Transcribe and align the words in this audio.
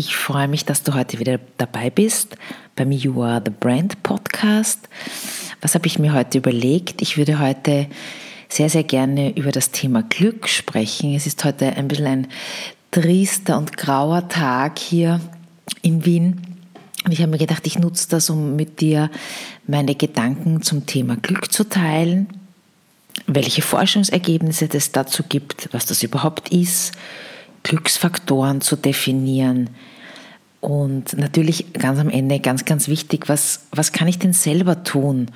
ich 0.00 0.16
freue 0.16 0.48
mich, 0.48 0.64
dass 0.64 0.82
du 0.82 0.94
heute 0.94 1.18
wieder 1.18 1.38
dabei 1.58 1.90
bist 1.90 2.36
beim 2.74 2.90
You 2.90 3.22
Are 3.22 3.42
the 3.44 3.50
Brand 3.50 4.02
Podcast. 4.02 4.88
Was 5.60 5.74
habe 5.74 5.86
ich 5.88 5.98
mir 5.98 6.14
heute 6.14 6.38
überlegt? 6.38 7.02
Ich 7.02 7.18
würde 7.18 7.38
heute 7.38 7.86
sehr, 8.48 8.70
sehr 8.70 8.82
gerne 8.82 9.36
über 9.36 9.52
das 9.52 9.72
Thema 9.72 10.02
Glück 10.02 10.48
sprechen. 10.48 11.14
Es 11.14 11.26
ist 11.26 11.44
heute 11.44 11.76
ein 11.76 11.86
bisschen 11.86 12.06
ein 12.06 12.28
triester 12.90 13.58
und 13.58 13.76
grauer 13.76 14.26
Tag 14.28 14.78
hier 14.78 15.20
in 15.82 16.06
Wien. 16.06 16.40
Und 17.04 17.12
ich 17.12 17.20
habe 17.20 17.32
mir 17.32 17.38
gedacht, 17.38 17.66
ich 17.66 17.78
nutze 17.78 18.08
das, 18.08 18.30
um 18.30 18.56
mit 18.56 18.80
dir 18.80 19.10
meine 19.66 19.94
Gedanken 19.96 20.62
zum 20.62 20.86
Thema 20.86 21.16
Glück 21.16 21.52
zu 21.52 21.68
teilen, 21.68 22.26
welche 23.26 23.60
Forschungsergebnisse 23.60 24.66
es 24.72 24.92
dazu 24.92 25.24
gibt, 25.24 25.68
was 25.72 25.84
das 25.84 26.02
überhaupt 26.02 26.48
ist, 26.48 26.92
Glücksfaktoren 27.64 28.62
zu 28.62 28.76
definieren. 28.76 29.68
Und 30.60 31.16
natürlich 31.16 31.72
ganz 31.72 31.98
am 31.98 32.10
Ende 32.10 32.38
ganz, 32.40 32.64
ganz 32.64 32.88
wichtig, 32.88 33.28
was, 33.28 33.66
was 33.72 33.92
kann 33.92 34.08
ich 34.08 34.18
denn 34.18 34.34
selber 34.34 34.84
tun, 34.84 35.30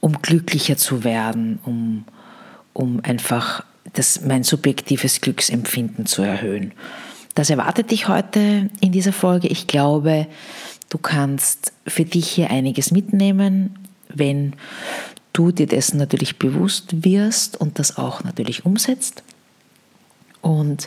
um 0.00 0.20
glücklicher 0.20 0.76
zu 0.76 1.04
werden, 1.04 1.60
um, 1.64 2.04
um 2.72 3.00
einfach 3.04 3.64
das, 3.92 4.22
mein 4.22 4.42
subjektives 4.42 5.20
Glücksempfinden 5.20 6.06
zu 6.06 6.22
erhöhen. 6.22 6.72
Das 7.34 7.50
erwartet 7.50 7.90
dich 7.90 8.08
heute 8.08 8.70
in 8.80 8.92
dieser 8.92 9.12
Folge. 9.12 9.48
Ich 9.48 9.66
glaube, 9.66 10.26
du 10.88 10.98
kannst 10.98 11.72
für 11.86 12.04
dich 12.04 12.28
hier 12.28 12.50
einiges 12.50 12.90
mitnehmen, 12.90 13.78
wenn 14.08 14.54
du 15.32 15.50
dir 15.50 15.66
dessen 15.66 15.98
natürlich 15.98 16.38
bewusst 16.38 17.04
wirst 17.04 17.60
und 17.60 17.78
das 17.78 17.98
auch 17.98 18.24
natürlich 18.24 18.64
umsetzt. 18.64 19.22
Und 20.42 20.86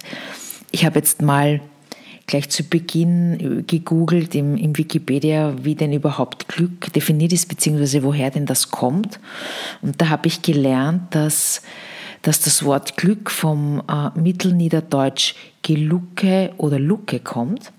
ich 0.71 0.85
habe 0.85 0.99
jetzt 0.99 1.21
mal 1.21 1.61
gleich 2.27 2.49
zu 2.49 2.63
Beginn 2.63 3.63
gegoogelt 3.65 4.35
im, 4.35 4.57
im, 4.57 4.77
Wikipedia, 4.77 5.55
wie 5.61 5.75
denn 5.75 5.93
überhaupt 5.93 6.49
Glück 6.49 6.91
definiert 6.91 7.31
ist, 7.31 7.47
beziehungsweise 7.47 8.03
woher 8.03 8.29
denn 8.29 8.45
das 8.45 8.69
kommt. 8.69 9.19
Und 9.81 10.01
da 10.01 10.09
habe 10.09 10.27
ich 10.27 10.41
gelernt, 10.41 11.15
dass, 11.15 11.61
dass 12.21 12.41
das 12.41 12.63
Wort 12.65 12.97
Glück 12.97 13.31
vom 13.31 13.81
äh, 13.89 14.19
Mittelniederdeutsch 14.19 15.35
Gelucke 15.61 16.51
oder 16.57 16.79
Lucke 16.79 17.21
kommt. 17.21 17.71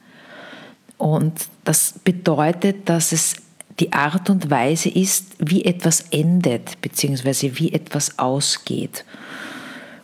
Und 0.97 1.35
das 1.65 1.95
bedeutet, 2.03 2.89
dass 2.89 3.13
es 3.13 3.37
die 3.81 3.93
Art 3.93 4.31
und 4.31 4.51
Weise 4.51 4.89
ist, 4.89 5.37
wie 5.39 5.65
etwas 5.65 6.07
endet, 6.11 6.81
beziehungsweise 6.81 7.59
wie 7.59 7.73
etwas 7.73 8.19
ausgeht. 8.19 9.05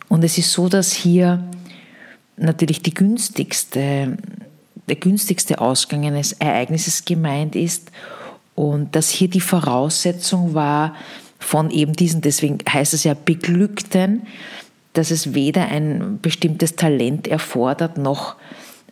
Und 0.07 0.23
es 0.23 0.37
ist 0.37 0.51
so, 0.51 0.69
dass 0.69 0.93
hier 0.93 1.43
natürlich 2.37 2.81
die 2.81 2.93
günstigste, 2.93 4.17
der 4.87 4.95
günstigste 4.95 5.59
Ausgang 5.59 6.05
eines 6.05 6.33
Ereignisses 6.33 7.05
gemeint 7.05 7.55
ist 7.55 7.91
und 8.55 8.95
dass 8.95 9.09
hier 9.09 9.29
die 9.29 9.41
Voraussetzung 9.41 10.53
war 10.53 10.95
von 11.39 11.69
eben 11.69 11.93
diesen, 11.93 12.21
deswegen 12.21 12.59
heißt 12.67 12.93
es 12.93 13.03
ja 13.03 13.13
Beglückten, 13.13 14.23
dass 14.93 15.11
es 15.11 15.33
weder 15.33 15.67
ein 15.67 16.19
bestimmtes 16.21 16.75
Talent 16.75 17.27
erfordert 17.27 17.97
noch 17.97 18.35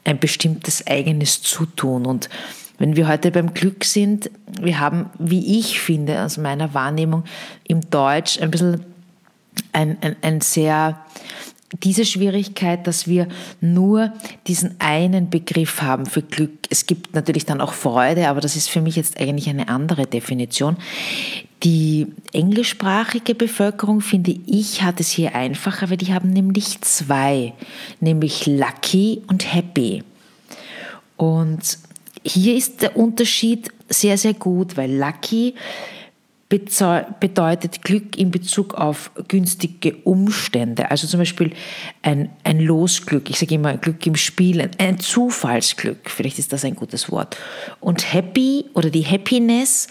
ein 0.03 0.19
bestimmtes 0.19 0.85
eigenes 0.85 1.41
Zutun. 1.41 2.05
Und 2.05 2.29
wenn 2.77 2.95
wir 2.95 3.07
heute 3.07 3.31
beim 3.31 3.53
Glück 3.53 3.85
sind, 3.85 4.29
wir 4.61 4.79
haben, 4.79 5.09
wie 5.17 5.59
ich 5.59 5.79
finde, 5.79 6.23
aus 6.23 6.37
meiner 6.37 6.73
Wahrnehmung 6.73 7.23
im 7.65 7.89
Deutsch 7.89 8.41
ein 8.41 8.51
bisschen 8.51 8.83
ein, 9.71 9.97
ein, 10.01 10.15
ein 10.21 10.41
sehr 10.41 10.99
diese 11.81 12.05
Schwierigkeit, 12.05 12.85
dass 12.85 13.07
wir 13.07 13.27
nur 13.61 14.13
diesen 14.47 14.75
einen 14.79 15.29
Begriff 15.29 15.81
haben 15.81 16.05
für 16.05 16.21
Glück. 16.21 16.51
Es 16.69 16.85
gibt 16.85 17.15
natürlich 17.15 17.45
dann 17.45 17.61
auch 17.61 17.73
Freude, 17.73 18.27
aber 18.27 18.41
das 18.41 18.55
ist 18.55 18.69
für 18.69 18.81
mich 18.81 18.95
jetzt 18.95 19.19
eigentlich 19.19 19.49
eine 19.49 19.69
andere 19.69 20.05
Definition. 20.05 20.77
Die 21.63 22.07
englischsprachige 22.33 23.35
Bevölkerung, 23.35 24.01
finde 24.01 24.35
ich, 24.45 24.83
hat 24.83 24.99
es 24.99 25.09
hier 25.09 25.33
einfacher, 25.33 25.89
weil 25.89 25.97
die 25.97 26.13
haben 26.13 26.29
nämlich 26.29 26.81
zwei, 26.81 27.53
nämlich 28.01 28.45
lucky 28.45 29.21
und 29.27 29.53
happy. 29.53 30.03
Und 31.15 31.79
hier 32.23 32.55
ist 32.55 32.81
der 32.81 32.97
Unterschied 32.97 33.69
sehr, 33.89 34.17
sehr 34.17 34.33
gut, 34.33 34.75
weil 34.77 34.93
lucky 34.93 35.55
bedeutet 37.19 37.81
Glück 37.83 38.17
in 38.17 38.31
Bezug 38.31 38.75
auf 38.75 39.11
günstige 39.27 39.95
Umstände. 40.03 40.91
Also 40.91 41.07
zum 41.07 41.19
Beispiel 41.19 41.53
ein, 42.01 42.29
ein 42.43 42.59
Losglück, 42.59 43.29
ich 43.29 43.39
sage 43.39 43.55
immer 43.55 43.77
Glück 43.77 44.05
im 44.05 44.15
Spiel, 44.15 44.69
ein 44.77 44.99
Zufallsglück, 44.99 46.09
vielleicht 46.09 46.39
ist 46.39 46.53
das 46.53 46.65
ein 46.65 46.75
gutes 46.75 47.11
Wort. 47.11 47.37
Und 47.79 48.13
Happy 48.13 48.65
oder 48.73 48.89
die 48.89 49.05
Happiness, 49.05 49.87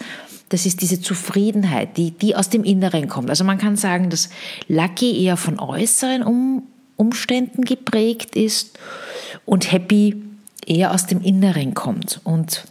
das 0.50 0.66
ist 0.66 0.82
diese 0.82 1.00
Zufriedenheit, 1.00 1.96
die, 1.96 2.10
die 2.10 2.36
aus 2.36 2.50
dem 2.50 2.64
Inneren 2.64 3.08
kommt. 3.08 3.30
Also 3.30 3.44
man 3.44 3.58
kann 3.58 3.76
sagen, 3.76 4.10
dass 4.10 4.28
Lucky 4.68 5.24
eher 5.24 5.36
von 5.36 5.58
äußeren 5.58 6.22
um, 6.22 6.64
Umständen 6.96 7.62
geprägt 7.62 8.36
ist 8.36 8.78
und 9.46 9.72
Happy 9.72 10.22
eher 10.66 10.92
aus 10.92 11.06
dem 11.06 11.22
Inneren 11.22 11.74
kommt. 11.74 12.20
Und 12.24 12.64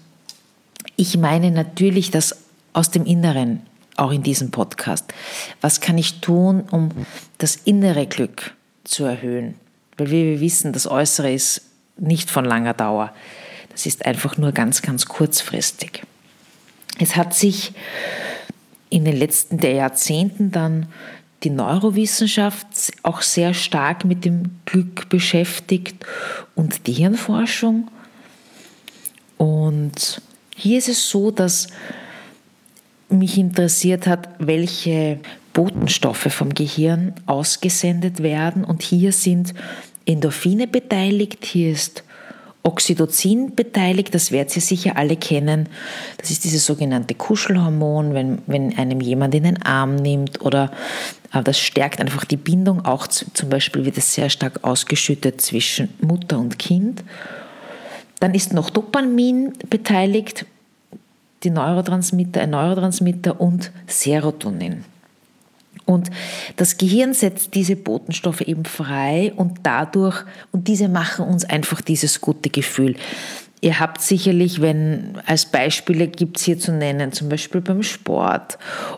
ich 0.96 1.18
meine 1.18 1.52
natürlich, 1.52 2.12
dass 2.12 2.38
aus 2.74 2.92
dem 2.92 3.06
Inneren 3.06 3.62
auch 4.02 4.12
in 4.12 4.24
diesem 4.24 4.52
Podcast. 4.52 5.14
Was 5.62 5.80
kann 5.80 5.98
ich 5.98 6.22
tun, 6.22 6.64
um 6.72 6.90
das 7.38 7.56
innere 7.56 8.08
Glück 8.08 8.56
zu 8.84 9.06
erhöhen? 9.06 9.56
Weil 9.98 10.10
wir 10.10 10.42
wissen, 10.42 10.74
das 10.74 10.88
Äußere 10.88 11.32
ist 11.32 11.62
nicht 11.98 12.32
von 12.32 12.44
langer 12.44 12.74
Dauer. 12.74 13.14
Das 13.70 13.86
ist 13.86 14.06
einfach 14.06 14.38
nur 14.38 14.52
ganz, 14.52 14.82
ganz 14.82 15.06
kurzfristig. 15.06 16.04
Es 17.00 17.16
hat 17.16 17.34
sich 17.34 17.74
in 18.90 19.06
den 19.06 19.16
letzten 19.16 19.60
Jahrzehnten 19.60 20.52
dann 20.52 20.88
die 21.44 21.50
Neurowissenschaft 21.50 22.92
auch 23.04 23.22
sehr 23.22 23.54
stark 23.54 24.04
mit 24.04 24.26
dem 24.26 24.60
Glück 24.66 25.10
beschäftigt 25.10 26.06
und 26.56 26.88
die 26.88 26.94
Hirnforschung. 26.94 27.90
Und 29.38 30.22
hier 30.56 30.78
ist 30.78 30.90
es 30.90 31.10
so, 31.10 31.32
dass 31.32 31.68
mich 33.12 33.38
interessiert 33.38 34.08
hat, 34.08 34.30
welche 34.40 35.20
Botenstoffe 35.54 36.28
vom 36.30 36.54
Gehirn 36.54 37.14
ausgesendet 37.26 38.24
werden. 38.24 38.64
Und 38.64 38.82
hier 38.82 39.12
sind 39.12 39.54
Endorphine 40.06 40.68
beteiligt, 40.68 41.46
hier 41.46 41.72
ist 41.72 42.04
Oxytocin 42.64 43.56
beteiligt, 43.56 44.14
das 44.14 44.32
werdet 44.32 44.56
ihr 44.56 44.62
sicher 44.62 44.96
alle 44.96 45.16
kennen. 45.16 45.68
Das 46.18 46.30
ist 46.30 46.44
dieses 46.44 46.66
sogenannte 46.66 47.16
Kuschelhormon, 47.16 48.14
wenn, 48.14 48.40
wenn 48.46 48.78
einem 48.78 49.02
jemand 49.02 49.34
in 49.34 49.44
den 49.44 49.62
Arm 49.64 49.96
nimmt 49.96 50.42
oder 50.42 50.72
äh, 51.34 51.42
das 51.42 51.60
stärkt 51.60 52.00
einfach 52.00 52.24
die 52.24 52.38
Bindung. 52.38 52.86
Auch 52.86 53.08
zum 53.08 53.50
Beispiel 53.50 53.86
wird 53.86 53.98
es 53.98 54.14
sehr 54.14 54.30
stark 54.30 54.64
ausgeschüttet 54.64 55.42
zwischen 55.42 55.90
Mutter 56.02 56.38
und 56.38 56.60
Kind. 56.60 57.04
Dann 58.20 58.36
ist 58.36 58.54
noch 58.54 58.70
Dopamin 58.70 59.54
beteiligt 59.70 60.46
die 61.44 61.50
Neurotransmitter, 61.50 62.42
ein 62.42 62.52
Neurotransmitter 62.52 63.40
und 63.40 63.72
Serotonin. 63.88 64.84
Und 65.86 66.10
das 66.58 66.78
Gehirn 66.78 67.14
setzt 67.14 67.56
diese 67.56 67.76
Botenstoffe 67.76 68.42
eben 68.42 68.66
frei 68.66 69.34
und 69.36 69.60
dadurch, 69.64 70.24
und 70.52 70.68
diese 70.68 70.88
machen 70.88 71.26
uns 71.26 71.44
einfach 71.46 71.82
dieses 71.82 72.22
gute 72.22 72.50
Gefühl. 72.50 72.96
Ihr 73.64 73.80
habt 73.80 74.02
sicherlich, 74.02 74.62
wenn 74.62 75.20
als 75.28 75.46
Beispiele 75.46 76.08
gibt 76.08 76.38
es 76.38 76.44
hier 76.44 76.58
zu 76.58 76.72
nennen, 76.72 77.12
zum 77.12 77.30
Beispiel 77.30 77.62
beim 77.62 77.84
Sport 77.84 78.58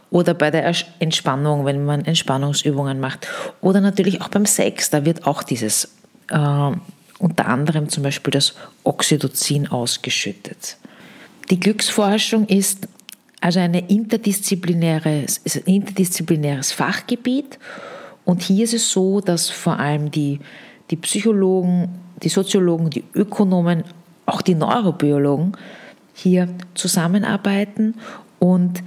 oder 0.09 0.33
bei 0.33 0.51
der 0.51 0.71
Entspannung, 0.99 1.65
wenn 1.65 1.83
man 1.83 2.05
Entspannungsübungen 2.05 2.99
macht 2.99 3.27
oder 3.59 3.81
natürlich 3.81 4.21
auch 4.21 4.29
beim 4.29 4.45
Sex, 4.45 4.89
da 4.89 5.03
wird 5.03 5.27
auch 5.27 5.43
dieses, 5.43 5.89
äh, 6.29 6.71
unter 7.19 7.45
anderem 7.45 7.89
zum 7.89 8.03
Beispiel 8.03 8.31
das 8.31 8.53
Oxytocin 8.83 9.67
ausgeschüttet. 9.67 10.77
Die 11.49 11.59
Glücksforschung 11.59 12.47
ist 12.47 12.87
also 13.41 13.59
ein 13.59 13.73
interdisziplinäres, 13.73 15.37
interdisziplinäres 15.65 16.71
Fachgebiet. 16.71 17.59
Und 18.25 18.41
hier 18.41 18.63
ist 18.63 18.73
es 18.73 18.89
so, 18.89 19.19
dass 19.19 19.49
vor 19.49 19.79
allem 19.79 20.11
die, 20.11 20.39
die 20.89 20.95
Psychologen, 20.95 21.89
die 22.21 22.29
Soziologen, 22.29 22.89
die 22.89 23.03
Ökonomen, 23.13 23.83
auch 24.25 24.41
die 24.41 24.55
Neurobiologen 24.55 25.57
hier 26.13 26.47
zusammenarbeiten 26.75 27.95
und 28.39 28.81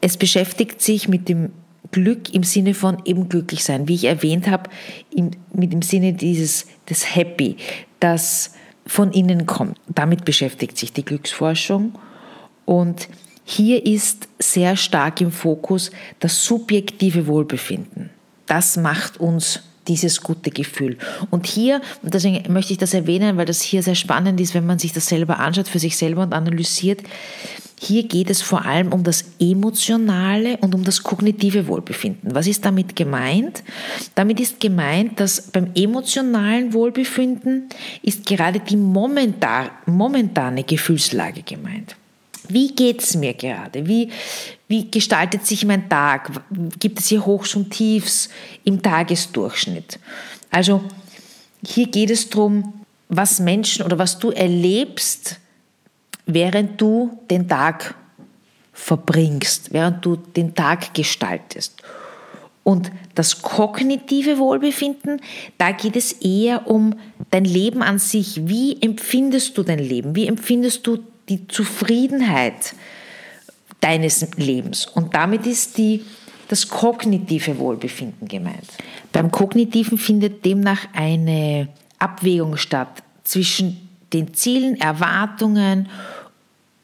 es 0.00 0.16
beschäftigt 0.16 0.80
sich 0.80 1.08
mit 1.08 1.28
dem 1.28 1.50
Glück 1.90 2.32
im 2.34 2.42
Sinne 2.42 2.74
von 2.74 2.98
eben 3.04 3.28
glücklich 3.28 3.64
sein, 3.64 3.88
wie 3.88 3.94
ich 3.94 4.04
erwähnt 4.04 4.48
habe, 4.48 4.70
im, 5.14 5.30
mit 5.52 5.72
dem 5.72 5.82
Sinne 5.82 6.12
dieses 6.12 6.66
des 6.88 7.14
Happy, 7.14 7.56
das 8.00 8.54
von 8.86 9.12
innen 9.12 9.46
kommt. 9.46 9.78
Damit 9.88 10.24
beschäftigt 10.24 10.76
sich 10.78 10.92
die 10.92 11.04
Glücksforschung 11.04 11.94
und 12.64 13.08
hier 13.44 13.84
ist 13.84 14.28
sehr 14.38 14.76
stark 14.76 15.20
im 15.20 15.30
Fokus 15.30 15.90
das 16.20 16.44
subjektive 16.44 17.26
Wohlbefinden. 17.26 18.10
Das 18.46 18.76
macht 18.76 19.20
uns 19.20 19.60
dieses 19.86 20.22
gute 20.22 20.50
Gefühl. 20.50 20.96
Und 21.30 21.46
hier, 21.46 21.82
und 22.02 22.14
deswegen 22.14 22.50
möchte 22.52 22.72
ich 22.72 22.78
das 22.78 22.94
erwähnen, 22.94 23.36
weil 23.36 23.44
das 23.44 23.60
hier 23.60 23.82
sehr 23.82 23.94
spannend 23.94 24.40
ist, 24.40 24.54
wenn 24.54 24.66
man 24.66 24.78
sich 24.78 24.92
das 24.92 25.06
selber 25.06 25.38
anschaut, 25.40 25.68
für 25.68 25.78
sich 25.78 25.96
selber 25.98 26.22
und 26.22 26.32
analysiert, 26.32 27.02
hier 27.84 28.04
geht 28.04 28.30
es 28.30 28.42
vor 28.42 28.64
allem 28.64 28.92
um 28.92 29.04
das 29.04 29.24
emotionale 29.38 30.56
und 30.58 30.74
um 30.74 30.84
das 30.84 31.02
kognitive 31.02 31.66
Wohlbefinden. 31.66 32.34
Was 32.34 32.46
ist 32.46 32.64
damit 32.64 32.96
gemeint? 32.96 33.62
Damit 34.14 34.40
ist 34.40 34.58
gemeint, 34.58 35.20
dass 35.20 35.42
beim 35.42 35.70
emotionalen 35.74 36.72
Wohlbefinden 36.72 37.68
ist 38.02 38.24
gerade 38.26 38.60
die 38.60 38.76
momentane 38.76 40.64
Gefühlslage 40.64 41.42
gemeint. 41.42 41.96
Wie 42.48 42.74
geht 42.74 43.02
es 43.02 43.16
mir 43.16 43.34
gerade? 43.34 43.86
Wie, 43.86 44.10
wie 44.68 44.90
gestaltet 44.90 45.46
sich 45.46 45.64
mein 45.64 45.88
Tag? 45.88 46.30
Gibt 46.78 47.00
es 47.00 47.08
hier 47.08 47.24
Hochs 47.24 47.54
und 47.54 47.70
Tiefs 47.70 48.28
im 48.64 48.82
Tagesdurchschnitt? 48.82 49.98
Also 50.50 50.82
hier 51.66 51.86
geht 51.86 52.10
es 52.10 52.28
darum, 52.28 52.84
was 53.08 53.40
Menschen 53.40 53.84
oder 53.84 53.98
was 53.98 54.18
du 54.18 54.30
erlebst, 54.30 55.40
während 56.26 56.80
du 56.80 57.18
den 57.30 57.48
Tag 57.48 57.94
verbringst, 58.72 59.72
während 59.72 60.04
du 60.04 60.16
den 60.16 60.54
Tag 60.54 60.94
gestaltest. 60.94 61.82
Und 62.62 62.90
das 63.14 63.42
kognitive 63.42 64.38
Wohlbefinden, 64.38 65.20
da 65.58 65.72
geht 65.72 65.96
es 65.96 66.12
eher 66.12 66.66
um 66.66 66.94
dein 67.30 67.44
Leben 67.44 67.82
an 67.82 67.98
sich. 67.98 68.48
Wie 68.48 68.80
empfindest 68.80 69.56
du 69.58 69.62
dein 69.62 69.78
Leben? 69.78 70.16
Wie 70.16 70.26
empfindest 70.26 70.86
du 70.86 70.98
die 71.28 71.46
Zufriedenheit 71.46 72.74
deines 73.84 74.26
Lebens. 74.36 74.86
Und 74.86 75.14
damit 75.14 75.46
ist 75.46 75.76
die, 75.76 76.02
das 76.48 76.68
kognitive 76.68 77.58
Wohlbefinden 77.58 78.26
gemeint. 78.26 78.68
Beim 79.12 79.30
kognitiven 79.30 79.98
findet 79.98 80.44
demnach 80.44 80.86
eine 80.94 81.68
Abwägung 81.98 82.56
statt 82.56 83.02
zwischen 83.24 83.83
den 84.14 84.32
Zielen, 84.32 84.80
Erwartungen 84.80 85.88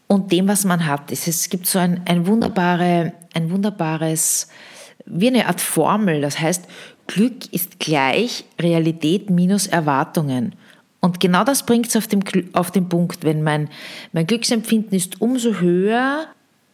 und 0.06 0.32
dem, 0.32 0.48
was 0.48 0.64
man 0.64 0.86
hat. 0.86 1.12
Es 1.12 1.48
gibt 1.48 1.66
so 1.66 1.78
ein, 1.78 2.02
ein, 2.04 2.26
wunderbare, 2.26 3.12
ein 3.32 3.50
wunderbares, 3.50 4.48
wie 5.06 5.28
eine 5.28 5.46
Art 5.46 5.60
Formel, 5.60 6.20
das 6.20 6.40
heißt, 6.40 6.64
Glück 7.06 7.52
ist 7.52 7.80
gleich 7.80 8.44
Realität 8.60 9.30
minus 9.30 9.66
Erwartungen. 9.66 10.54
Und 11.00 11.18
genau 11.18 11.44
das 11.44 11.64
bringt 11.64 11.88
es 11.88 11.96
auf, 11.96 12.06
auf 12.52 12.70
den 12.70 12.88
Punkt, 12.88 13.24
wenn 13.24 13.42
mein, 13.42 13.68
mein 14.12 14.26
Glücksempfinden 14.26 14.96
ist 14.96 15.20
umso 15.20 15.54
höher, 15.54 16.26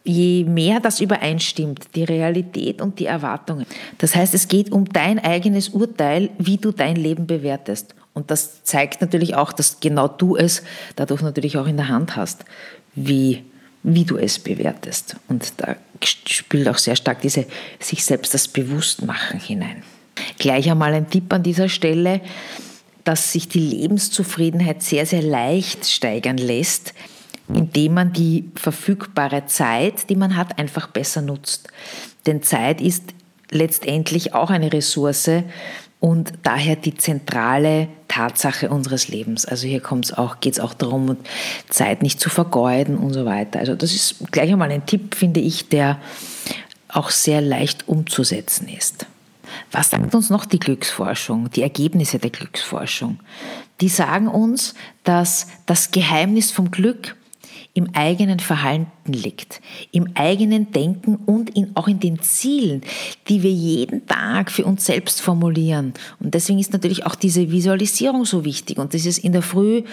je 0.03 0.43
mehr 0.43 0.79
das 0.79 1.01
übereinstimmt, 1.01 1.95
die 1.95 2.03
Realität 2.03 2.81
und 2.81 2.99
die 2.99 3.05
Erwartungen. 3.05 3.65
Das 3.97 4.15
heißt, 4.15 4.33
es 4.33 4.47
geht 4.47 4.71
um 4.71 4.85
dein 4.85 5.19
eigenes 5.19 5.69
Urteil, 5.69 6.29
wie 6.37 6.57
du 6.57 6.71
dein 6.71 6.95
Leben 6.95 7.27
bewertest. 7.27 7.95
Und 8.17 8.31
das 8.31 8.63
zeigt 8.63 9.01
natürlich 9.01 9.35
auch, 9.35 9.53
dass 9.53 9.79
genau 9.79 10.07
du 10.07 10.35
es 10.35 10.63
dadurch 10.95 11.21
natürlich 11.21 11.57
auch 11.57 11.67
in 11.67 11.77
der 11.77 11.87
Hand 11.87 12.15
hast, 12.15 12.45
wie, 12.95 13.45
wie 13.83 14.05
du 14.05 14.17
es 14.17 14.39
bewertest. 14.39 15.17
Und 15.27 15.53
da 15.57 15.75
spielt 16.03 16.67
auch 16.67 16.79
sehr 16.79 16.95
stark 16.95 17.21
diese 17.21 17.45
sich 17.79 18.03
selbst 18.03 18.33
das 18.33 18.47
Bewusstmachen 18.47 19.39
hinein. 19.39 19.83
Gleich 20.39 20.69
einmal 20.69 20.93
ein 20.93 21.09
Tipp 21.09 21.31
an 21.31 21.43
dieser 21.43 21.69
Stelle 21.69 22.21
dass 23.07 23.31
sich 23.31 23.47
die 23.47 23.59
Lebenszufriedenheit 23.59 24.83
sehr, 24.83 25.05
sehr 25.05 25.21
leicht 25.21 25.85
steigern 25.85 26.37
lässt, 26.37 26.93
indem 27.47 27.93
man 27.93 28.11
die 28.11 28.51
verfügbare 28.55 29.45
Zeit, 29.45 30.09
die 30.09 30.17
man 30.17 30.35
hat, 30.35 30.59
einfach 30.59 30.87
besser 30.87 31.21
nutzt. 31.21 31.69
Denn 32.25 32.43
Zeit 32.43 32.81
ist 32.81 33.03
letztendlich 33.49 34.33
auch 34.33 34.49
eine 34.49 34.73
Ressource 34.73 35.29
und 35.99 36.33
daher 36.43 36.75
die 36.75 36.95
zentrale 36.95 37.87
Tatsache 38.07 38.69
unseres 38.69 39.07
Lebens. 39.07 39.45
Also 39.45 39.67
hier 39.67 39.81
auch, 40.15 40.39
geht 40.39 40.53
es 40.53 40.59
auch 40.59 40.73
darum, 40.73 41.17
Zeit 41.69 42.03
nicht 42.03 42.19
zu 42.19 42.29
vergeuden 42.29 42.97
und 42.97 43.13
so 43.13 43.25
weiter. 43.25 43.59
Also 43.59 43.75
das 43.75 43.93
ist 43.93 44.31
gleich 44.31 44.51
einmal 44.51 44.71
ein 44.71 44.85
Tipp, 44.85 45.15
finde 45.15 45.39
ich, 45.39 45.69
der 45.69 45.99
auch 46.87 47.09
sehr 47.09 47.41
leicht 47.41 47.87
umzusetzen 47.87 48.69
ist. 48.69 49.07
Was 49.71 49.89
sagt 49.89 50.13
uns 50.13 50.29
noch 50.29 50.45
die 50.45 50.59
Glücksforschung, 50.59 51.49
die 51.49 51.63
Ergebnisse 51.63 52.19
der 52.19 52.29
Glücksforschung? 52.29 53.19
Die 53.81 53.89
sagen 53.89 54.27
uns, 54.27 54.75
dass 55.03 55.47
das 55.65 55.91
Geheimnis 55.91 56.51
vom 56.51 56.71
Glück 56.71 57.15
im 57.77 57.93
eigenen 57.93 58.39
Verhalten 58.39 59.13
liegt, 59.13 59.61
im 59.91 60.09
eigenen 60.15 60.71
Denken 60.71 61.15
und 61.15 61.51
in, 61.51 61.75
auch 61.75 61.87
in 61.87 61.99
den 61.99 62.19
Zielen, 62.23 62.81
die 63.29 63.43
wir 63.43 63.51
jeden 63.51 64.07
Tag 64.07 64.49
für 64.51 64.65
uns 64.65 64.83
selbst 64.83 65.21
formulieren. 65.21 65.93
Und 66.19 66.33
deswegen 66.33 66.57
ist 66.57 66.73
natürlich 66.73 67.05
auch 67.05 67.13
diese 67.13 67.51
Visualisierung 67.51 68.25
so 68.25 68.43
wichtig 68.43 68.79
und 68.79 68.93
dieses 68.93 69.19
in 69.19 69.31
der 69.31 69.43
Früh 69.43 69.83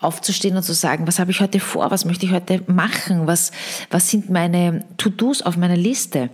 aufzustehen 0.00 0.56
und 0.56 0.62
zu 0.62 0.72
sagen, 0.72 1.06
was 1.06 1.18
habe 1.18 1.32
ich 1.32 1.40
heute 1.40 1.60
vor, 1.60 1.90
was 1.90 2.06
möchte 2.06 2.24
ich 2.24 2.32
heute 2.32 2.62
machen, 2.66 3.26
was, 3.26 3.52
was 3.90 4.10
sind 4.10 4.30
meine 4.30 4.86
To-Dos 4.96 5.42
auf 5.42 5.58
meiner 5.58 5.76
Liste. 5.76 6.30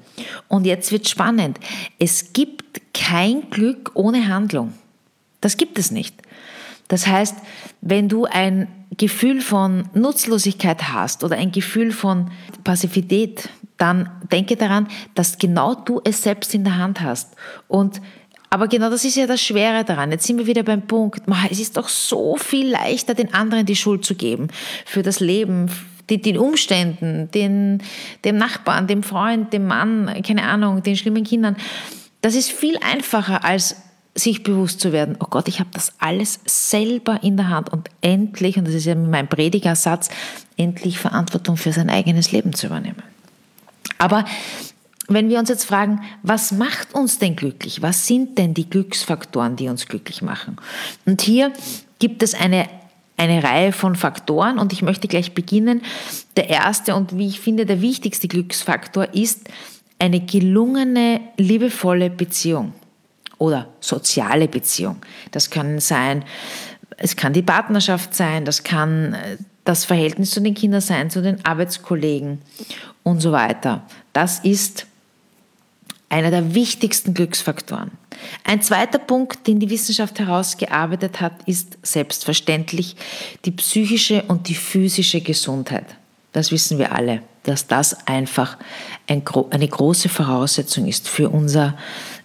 Und 0.46 0.64
jetzt 0.64 0.92
wird 0.92 1.08
spannend. 1.08 1.58
Es 1.98 2.32
gibt 2.32 2.80
kein 2.94 3.50
Glück 3.50 3.90
ohne 3.94 4.28
Handlung. 4.28 4.74
Das 5.40 5.56
gibt 5.56 5.76
es 5.76 5.90
nicht. 5.90 6.14
Das 6.90 7.06
heißt, 7.06 7.36
wenn 7.80 8.08
du 8.08 8.24
ein 8.24 8.66
Gefühl 8.96 9.40
von 9.40 9.88
Nutzlosigkeit 9.94 10.92
hast 10.92 11.22
oder 11.22 11.36
ein 11.36 11.52
Gefühl 11.52 11.92
von 11.92 12.32
Passivität, 12.64 13.48
dann 13.78 14.10
denke 14.30 14.56
daran, 14.56 14.88
dass 15.14 15.38
genau 15.38 15.74
du 15.74 16.00
es 16.04 16.22
selbst 16.22 16.52
in 16.52 16.64
der 16.64 16.76
Hand 16.76 17.00
hast. 17.00 17.36
Und 17.68 18.02
aber 18.52 18.66
genau 18.66 18.90
das 18.90 19.04
ist 19.04 19.16
ja 19.16 19.28
das 19.28 19.40
Schwere 19.40 19.84
daran. 19.84 20.10
Jetzt 20.10 20.26
sind 20.26 20.38
wir 20.38 20.48
wieder 20.48 20.64
beim 20.64 20.82
Punkt, 20.82 21.22
es 21.48 21.60
ist 21.60 21.76
doch 21.76 21.88
so 21.88 22.36
viel 22.36 22.68
leichter, 22.68 23.14
den 23.14 23.32
anderen 23.32 23.64
die 23.64 23.76
Schuld 23.76 24.04
zu 24.04 24.16
geben 24.16 24.48
für 24.84 25.02
das 25.04 25.20
Leben, 25.20 25.70
den 26.10 26.36
Umständen, 26.36 27.30
den, 27.30 27.80
dem 28.24 28.36
Nachbarn, 28.36 28.88
dem 28.88 29.04
Freund, 29.04 29.52
dem 29.52 29.68
Mann, 29.68 30.12
keine 30.26 30.42
Ahnung, 30.42 30.82
den 30.82 30.96
schlimmen 30.96 31.22
Kindern. 31.22 31.54
Das 32.22 32.34
ist 32.34 32.50
viel 32.50 32.76
einfacher 32.78 33.44
als 33.44 33.76
sich 34.14 34.42
bewusst 34.42 34.80
zu 34.80 34.92
werden, 34.92 35.16
oh 35.20 35.26
Gott, 35.30 35.48
ich 35.48 35.60
habe 35.60 35.70
das 35.72 35.92
alles 35.98 36.40
selber 36.44 37.22
in 37.22 37.36
der 37.36 37.48
Hand 37.48 37.72
und 37.72 37.88
endlich, 38.00 38.58
und 38.58 38.66
das 38.66 38.74
ist 38.74 38.86
ja 38.86 38.94
mein 38.94 39.28
Predigersatz, 39.28 40.10
endlich 40.56 40.98
Verantwortung 40.98 41.56
für 41.56 41.72
sein 41.72 41.90
eigenes 41.90 42.32
Leben 42.32 42.52
zu 42.52 42.66
übernehmen. 42.66 43.02
Aber 43.98 44.24
wenn 45.08 45.28
wir 45.28 45.38
uns 45.38 45.48
jetzt 45.48 45.64
fragen, 45.64 46.02
was 46.22 46.52
macht 46.52 46.94
uns 46.94 47.18
denn 47.18 47.36
glücklich? 47.36 47.82
Was 47.82 48.06
sind 48.06 48.38
denn 48.38 48.54
die 48.54 48.68
Glücksfaktoren, 48.68 49.56
die 49.56 49.68
uns 49.68 49.86
glücklich 49.86 50.22
machen? 50.22 50.56
Und 51.04 51.20
hier 51.20 51.52
gibt 51.98 52.22
es 52.22 52.34
eine, 52.34 52.68
eine 53.16 53.42
Reihe 53.42 53.72
von 53.72 53.96
Faktoren 53.96 54.58
und 54.58 54.72
ich 54.72 54.82
möchte 54.82 55.08
gleich 55.08 55.34
beginnen. 55.34 55.82
Der 56.36 56.48
erste 56.48 56.94
und 56.94 57.16
wie 57.16 57.26
ich 57.26 57.40
finde 57.40 57.66
der 57.66 57.80
wichtigste 57.80 58.28
Glücksfaktor 58.28 59.12
ist 59.14 59.48
eine 59.98 60.20
gelungene, 60.20 61.20
liebevolle 61.36 62.08
Beziehung 62.08 62.72
oder 63.40 63.68
soziale 63.80 64.46
Beziehung. 64.46 64.96
Das 65.32 65.50
kann 65.50 65.80
sein, 65.80 66.24
es 66.98 67.16
kann 67.16 67.32
die 67.32 67.42
Partnerschaft 67.42 68.14
sein, 68.14 68.44
das 68.44 68.62
kann 68.62 69.14
äh, 69.14 69.38
das 69.64 69.84
Verhältnis 69.84 70.30
zu 70.30 70.40
den 70.40 70.54
Kindern 70.54 70.80
sein, 70.80 71.10
zu 71.10 71.22
den 71.22 71.44
Arbeitskollegen 71.44 72.38
und 73.02 73.20
so 73.20 73.32
weiter. 73.32 73.82
Das 74.12 74.40
ist 74.40 74.86
einer 76.10 76.30
der 76.30 76.54
wichtigsten 76.54 77.14
Glücksfaktoren. 77.14 77.92
Ein 78.44 78.60
zweiter 78.62 78.98
Punkt, 78.98 79.46
den 79.46 79.58
die 79.58 79.70
Wissenschaft 79.70 80.18
herausgearbeitet 80.18 81.20
hat, 81.20 81.32
ist 81.46 81.78
selbstverständlich 81.82 82.96
die 83.44 83.52
psychische 83.52 84.22
und 84.24 84.48
die 84.48 84.54
physische 84.54 85.22
Gesundheit. 85.22 85.86
Das 86.32 86.52
wissen 86.52 86.78
wir 86.78 86.92
alle, 86.92 87.22
dass 87.44 87.66
das 87.66 88.06
einfach 88.06 88.58
eine 89.06 89.68
große 89.68 90.08
Voraussetzung 90.10 90.86
ist 90.86 91.08
für 91.08 91.30
unser 91.30 91.78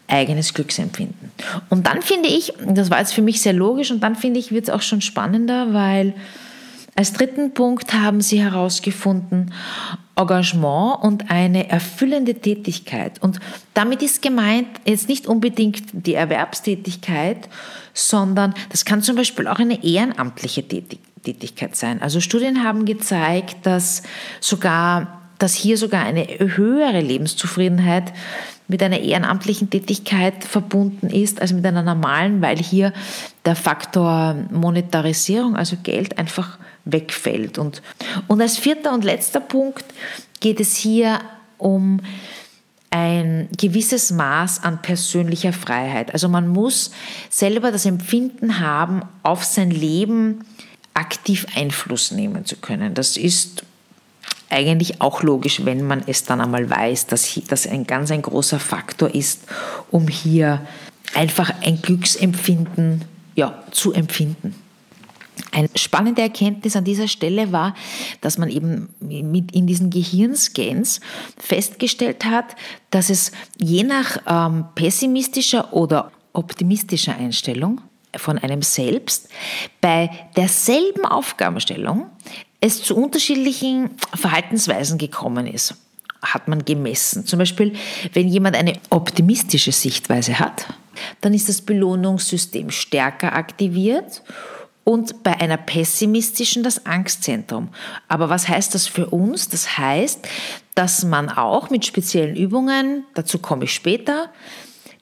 eigenes 0.08 0.54
Glücksempfinden. 0.54 1.32
Und 1.70 1.88
dann 1.88 2.02
finde 2.02 2.30
ich, 2.30 2.54
das 2.66 2.90
war 2.90 3.00
jetzt 3.00 3.14
für 3.14 3.22
mich 3.22 3.42
sehr 3.42 3.54
logisch, 3.54 3.92
und 3.92 4.02
dann 4.02 4.16
finde 4.16 4.40
ich, 4.40 4.52
wird 4.52 4.66
es 4.66 4.70
auch 4.70 4.82
schon 4.82 5.02
spannender, 5.02 5.74
weil 5.74 6.14
als 6.96 7.12
dritten 7.12 7.54
Punkt 7.54 7.94
haben 7.94 8.22
sie 8.22 8.42
herausgefunden, 8.42 9.54
Engagement 10.16 11.04
und 11.04 11.30
eine 11.30 11.70
erfüllende 11.70 12.36
Tätigkeit. 12.36 13.22
Und 13.22 13.40
damit 13.74 14.02
ist 14.02 14.22
gemeint 14.22 14.68
jetzt 14.86 15.10
nicht 15.10 15.28
unbedingt 15.28 15.84
die 15.92 16.14
Erwerbstätigkeit, 16.14 17.50
sondern 17.94 18.54
das 18.70 18.86
kann 18.86 19.02
zum 19.02 19.18
Beispiel 19.18 19.48
auch 19.48 19.60
eine 19.60 19.84
ehrenamtliche 19.84 20.66
Tätigkeit 20.66 21.76
sein. 21.76 22.02
Also 22.02 22.22
Studien 22.22 22.64
haben 22.64 22.86
gezeigt, 22.86 23.66
dass 23.66 24.04
sogar 24.40 25.22
dass 25.38 25.54
hier 25.54 25.78
sogar 25.78 26.04
eine 26.04 26.26
höhere 26.26 27.02
Lebenszufriedenheit 27.02 28.14
mit 28.68 28.82
einer 28.82 29.00
ehrenamtlichen 29.00 29.70
Tätigkeit 29.70 30.44
verbunden 30.44 31.08
ist 31.08 31.42
als 31.42 31.54
mit 31.54 31.66
einer 31.66 31.84
normalen, 31.84 32.42
weil 32.42 32.58
hier 32.58 32.94
der 33.46 33.56
Faktor 33.56 34.36
Monetarisierung, 34.52 35.56
also 35.56 35.78
Geld, 35.84 36.18
einfach 36.18 36.58
wegfällt. 36.86 37.58
Und, 37.58 37.82
und 38.28 38.42
als 38.42 38.58
vierter 38.58 38.94
und 38.94 39.04
letzter 39.04 39.40
Punkt 39.40 39.86
geht 40.40 40.60
es 40.60 40.76
hier 40.76 41.20
um 41.58 42.00
ein 42.90 43.50
gewisses 43.58 44.12
Maß 44.12 44.64
an 44.64 44.82
persönlicher 44.82 45.52
Freiheit. 45.52 46.14
Also 46.14 46.30
man 46.30 46.48
muss 46.48 46.92
selber 47.30 47.72
das 47.72 47.86
Empfinden 47.86 48.60
haben, 48.60 49.02
auf 49.22 49.44
sein 49.44 49.70
Leben 49.70 50.46
aktiv 50.94 51.46
Einfluss 51.56 52.12
nehmen 52.12 52.46
zu 52.46 52.56
können. 52.56 52.94
Das 52.94 53.18
ist 53.18 53.64
eigentlich 54.56 55.02
auch 55.02 55.22
logisch, 55.24 55.66
wenn 55.66 55.86
man 55.86 56.04
es 56.08 56.24
dann 56.24 56.42
einmal 56.42 56.70
weiß, 56.70 57.08
dass 57.08 57.40
das 57.48 57.68
ein 57.68 57.86
ganz 57.86 58.12
ein 58.12 58.22
großer 58.22 58.60
Faktor 58.60 59.14
ist, 59.14 59.44
um 59.92 60.08
hier 60.08 60.62
einfach 61.14 61.52
ein 61.62 61.82
Glücksempfinden 61.82 63.04
ja, 63.36 63.64
zu 63.72 63.94
empfinden. 63.94 64.56
Eine 65.52 65.70
spannende 65.76 66.22
Erkenntnis 66.22 66.76
an 66.76 66.84
dieser 66.84 67.08
Stelle 67.08 67.52
war, 67.52 67.76
dass 68.22 68.38
man 68.38 68.50
eben 68.50 68.90
mit 69.00 69.54
in 69.54 69.68
diesen 69.68 69.90
Gehirnscans 69.90 71.02
festgestellt 71.38 72.26
hat, 72.26 72.56
dass 72.90 73.10
es 73.10 73.32
je 73.58 73.84
nach 73.84 74.18
ähm, 74.28 74.66
pessimistischer 74.76 75.74
oder 75.74 76.12
optimistischer 76.34 77.16
Einstellung 77.18 77.82
von 78.16 78.38
einem 78.38 78.62
selbst 78.62 79.30
bei 79.82 80.10
derselben 80.36 81.06
Aufgabenstellung 81.06 82.08
es 82.62 82.82
zu 82.82 82.96
unterschiedlichen 82.96 83.92
Verhaltensweisen 84.14 84.98
gekommen 84.98 85.48
ist, 85.48 85.76
hat 86.22 86.48
man 86.48 86.66
gemessen. 86.66 87.26
Zum 87.26 87.40
Beispiel, 87.40 87.74
wenn 88.14 88.28
jemand 88.28 88.56
eine 88.56 88.74
optimistische 88.90 89.72
Sichtweise 89.72 90.40
hat, 90.40 90.68
dann 91.22 91.34
ist 91.34 91.50
das 91.50 91.62
Belohnungssystem 91.62 92.72
stärker 92.72 93.34
aktiviert 93.34 94.24
und 94.84 95.24
bei 95.24 95.40
einer 95.40 95.58
pessimistischen 95.58 96.64
das 96.64 96.86
Angstzentrum. 96.86 97.70
Aber 98.08 98.30
was 98.30 98.48
heißt 98.48 98.74
das 98.74 98.88
für 98.88 99.08
uns? 99.08 99.50
Das 99.50 99.78
heißt, 99.78 100.28
dass 100.76 101.04
man 101.04 101.30
auch 101.30 101.70
mit 101.70 101.86
speziellen 101.86 102.36
Übungen, 102.36 103.04
dazu 103.16 103.40
komme 103.40 103.66
ich 103.66 103.74
später, 103.74 104.30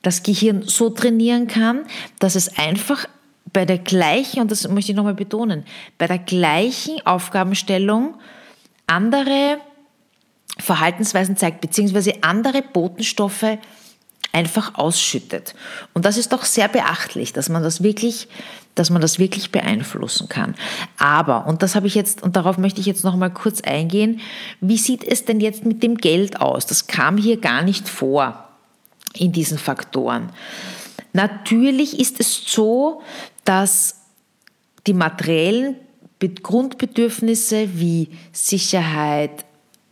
das 0.01 0.23
Gehirn 0.23 0.63
so 0.63 0.89
trainieren 0.89 1.47
kann, 1.47 1.85
dass 2.19 2.35
es 2.35 2.57
einfach 2.57 3.07
bei 3.53 3.65
der 3.65 3.77
gleichen, 3.77 4.41
und 4.41 4.51
das 4.51 4.67
möchte 4.67 4.91
ich 4.91 4.95
nochmal 4.95 5.13
betonen, 5.13 5.63
bei 5.97 6.07
der 6.07 6.19
gleichen 6.19 7.05
Aufgabenstellung 7.05 8.15
andere 8.87 9.57
Verhaltensweisen 10.57 11.37
zeigt, 11.37 11.61
beziehungsweise 11.61 12.13
andere 12.21 12.61
Botenstoffe 12.61 13.57
einfach 14.31 14.75
ausschüttet. 14.75 15.53
Und 15.93 16.05
das 16.05 16.17
ist 16.17 16.33
doch 16.33 16.43
sehr 16.43 16.67
beachtlich, 16.67 17.33
dass 17.33 17.49
man 17.49 17.63
das 17.63 17.83
wirklich, 17.83 18.27
dass 18.75 18.89
man 18.89 19.01
das 19.01 19.19
wirklich 19.19 19.51
beeinflussen 19.51 20.27
kann. 20.27 20.55
Aber, 20.97 21.45
und 21.45 21.61
das 21.61 21.75
habe 21.75 21.87
ich 21.87 21.95
jetzt, 21.95 22.23
und 22.23 22.35
darauf 22.35 22.57
möchte 22.57 22.81
ich 22.81 22.87
jetzt 22.87 23.03
noch 23.03 23.15
mal 23.15 23.29
kurz 23.29 23.61
eingehen, 23.61 24.19
wie 24.59 24.77
sieht 24.77 25.03
es 25.03 25.25
denn 25.25 25.39
jetzt 25.39 25.65
mit 25.65 25.83
dem 25.83 25.97
Geld 25.97 26.41
aus? 26.41 26.65
Das 26.65 26.87
kam 26.87 27.17
hier 27.17 27.37
gar 27.37 27.61
nicht 27.61 27.87
vor 27.87 28.47
in 29.13 29.31
diesen 29.31 29.59
Faktoren. 29.59 30.29
Natürlich 31.13 31.99
ist 31.99 32.19
es 32.19 32.43
so, 32.47 33.03
dass 33.43 33.95
die 34.85 34.93
materiellen 34.93 35.77
Grundbedürfnisse 36.19 37.77
wie 37.77 38.09
Sicherheit, 38.31 39.45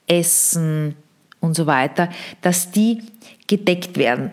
Essen 0.08 0.96
und 1.42 1.56
so 1.56 1.66
weiter, 1.66 2.10
dass 2.42 2.72
die 2.72 3.04
gedeckt 3.48 3.98
werden, 3.98 4.32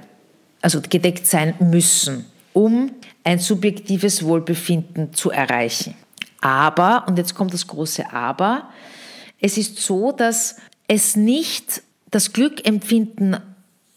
also 0.61 0.81
gedeckt 0.81 1.27
sein 1.27 1.55
müssen, 1.59 2.25
um 2.53 2.93
ein 3.25 3.39
subjektives 3.39 4.25
Wohlbefinden 4.25 5.13
zu 5.13 5.31
erreichen. 5.31 5.95
Aber, 6.41 7.05
und 7.09 7.19
jetzt 7.19 7.35
kommt 7.35 7.53
das 7.53 7.67
große 7.67 8.13
Aber, 8.13 8.69
es 9.41 9.59
ist 9.59 9.79
so, 9.79 10.13
dass 10.13 10.57
es 10.87 11.17
nicht 11.17 11.83
das 12.11 12.33
Glückempfinden 12.33 13.39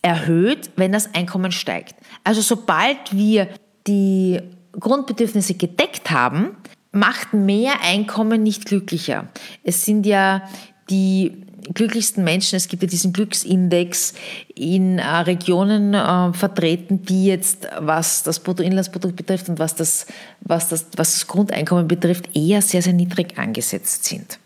erhöht, 0.02 0.72
wenn 0.76 0.92
das 0.92 1.14
Einkommen 1.14 1.52
steigt. 1.52 1.96
Also 2.24 2.42
sobald 2.42 3.16
wir 3.16 3.48
die 3.88 4.42
Grundbedürfnisse 4.80 5.56
gedeckt 5.56 6.12
haben, 6.12 6.56
macht 6.92 7.34
mehr 7.34 7.82
Einkommen 7.84 8.44
nicht 8.44 8.66
glücklicher. 8.66 9.28
Es 9.64 9.86
sind 9.86 10.06
ja 10.06 10.44
die 10.90 11.46
glücklichsten 11.74 12.24
Menschen, 12.24 12.56
es 12.56 12.68
gibt 12.68 12.84
ja 12.84 12.90
diesen 12.90 13.14
Glücksindex 13.14 14.14
in 14.56 15.00
äh, 15.00 15.06
Regionen 15.06 15.94
äh, 15.94 16.34
vertreten, 16.34 17.04
die 17.04 17.26
jetzt, 17.26 17.68
was 17.80 18.24
das 18.24 18.40
Bruttoinlandsprodukt 18.40 19.16
betrifft 19.16 19.48
und 19.50 19.60
was 19.60 19.76
das, 19.76 20.08
was, 20.42 20.70
das, 20.70 20.88
was 20.98 21.14
das 21.14 21.28
Grundeinkommen 21.28 21.88
betrifft, 21.88 22.36
eher 22.36 22.62
sehr, 22.62 22.82
sehr 22.82 22.94
niedrig 22.94 23.38
angesetzt 23.38 24.06
sind. 24.06 24.40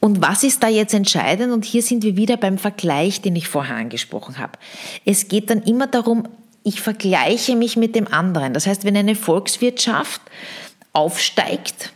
Und 0.00 0.20
was 0.20 0.42
ist 0.42 0.62
da 0.62 0.68
jetzt 0.68 0.94
entscheidend? 0.94 1.52
Und 1.52 1.64
hier 1.64 1.82
sind 1.82 2.02
wir 2.02 2.16
wieder 2.16 2.36
beim 2.36 2.58
Vergleich, 2.58 3.20
den 3.20 3.36
ich 3.36 3.46
vorher 3.48 3.76
angesprochen 3.76 4.38
habe. 4.38 4.58
Es 5.04 5.28
geht 5.28 5.48
dann 5.50 5.62
immer 5.62 5.86
darum, 5.86 6.26
ich 6.64 6.80
vergleiche 6.80 7.56
mich 7.56 7.76
mit 7.76 7.94
dem 7.94 8.08
anderen. 8.08 8.54
Das 8.54 8.66
heißt, 8.66 8.84
wenn 8.84 8.96
eine 8.96 9.14
Volkswirtschaft 9.14 10.20
aufsteigt, 10.92 11.92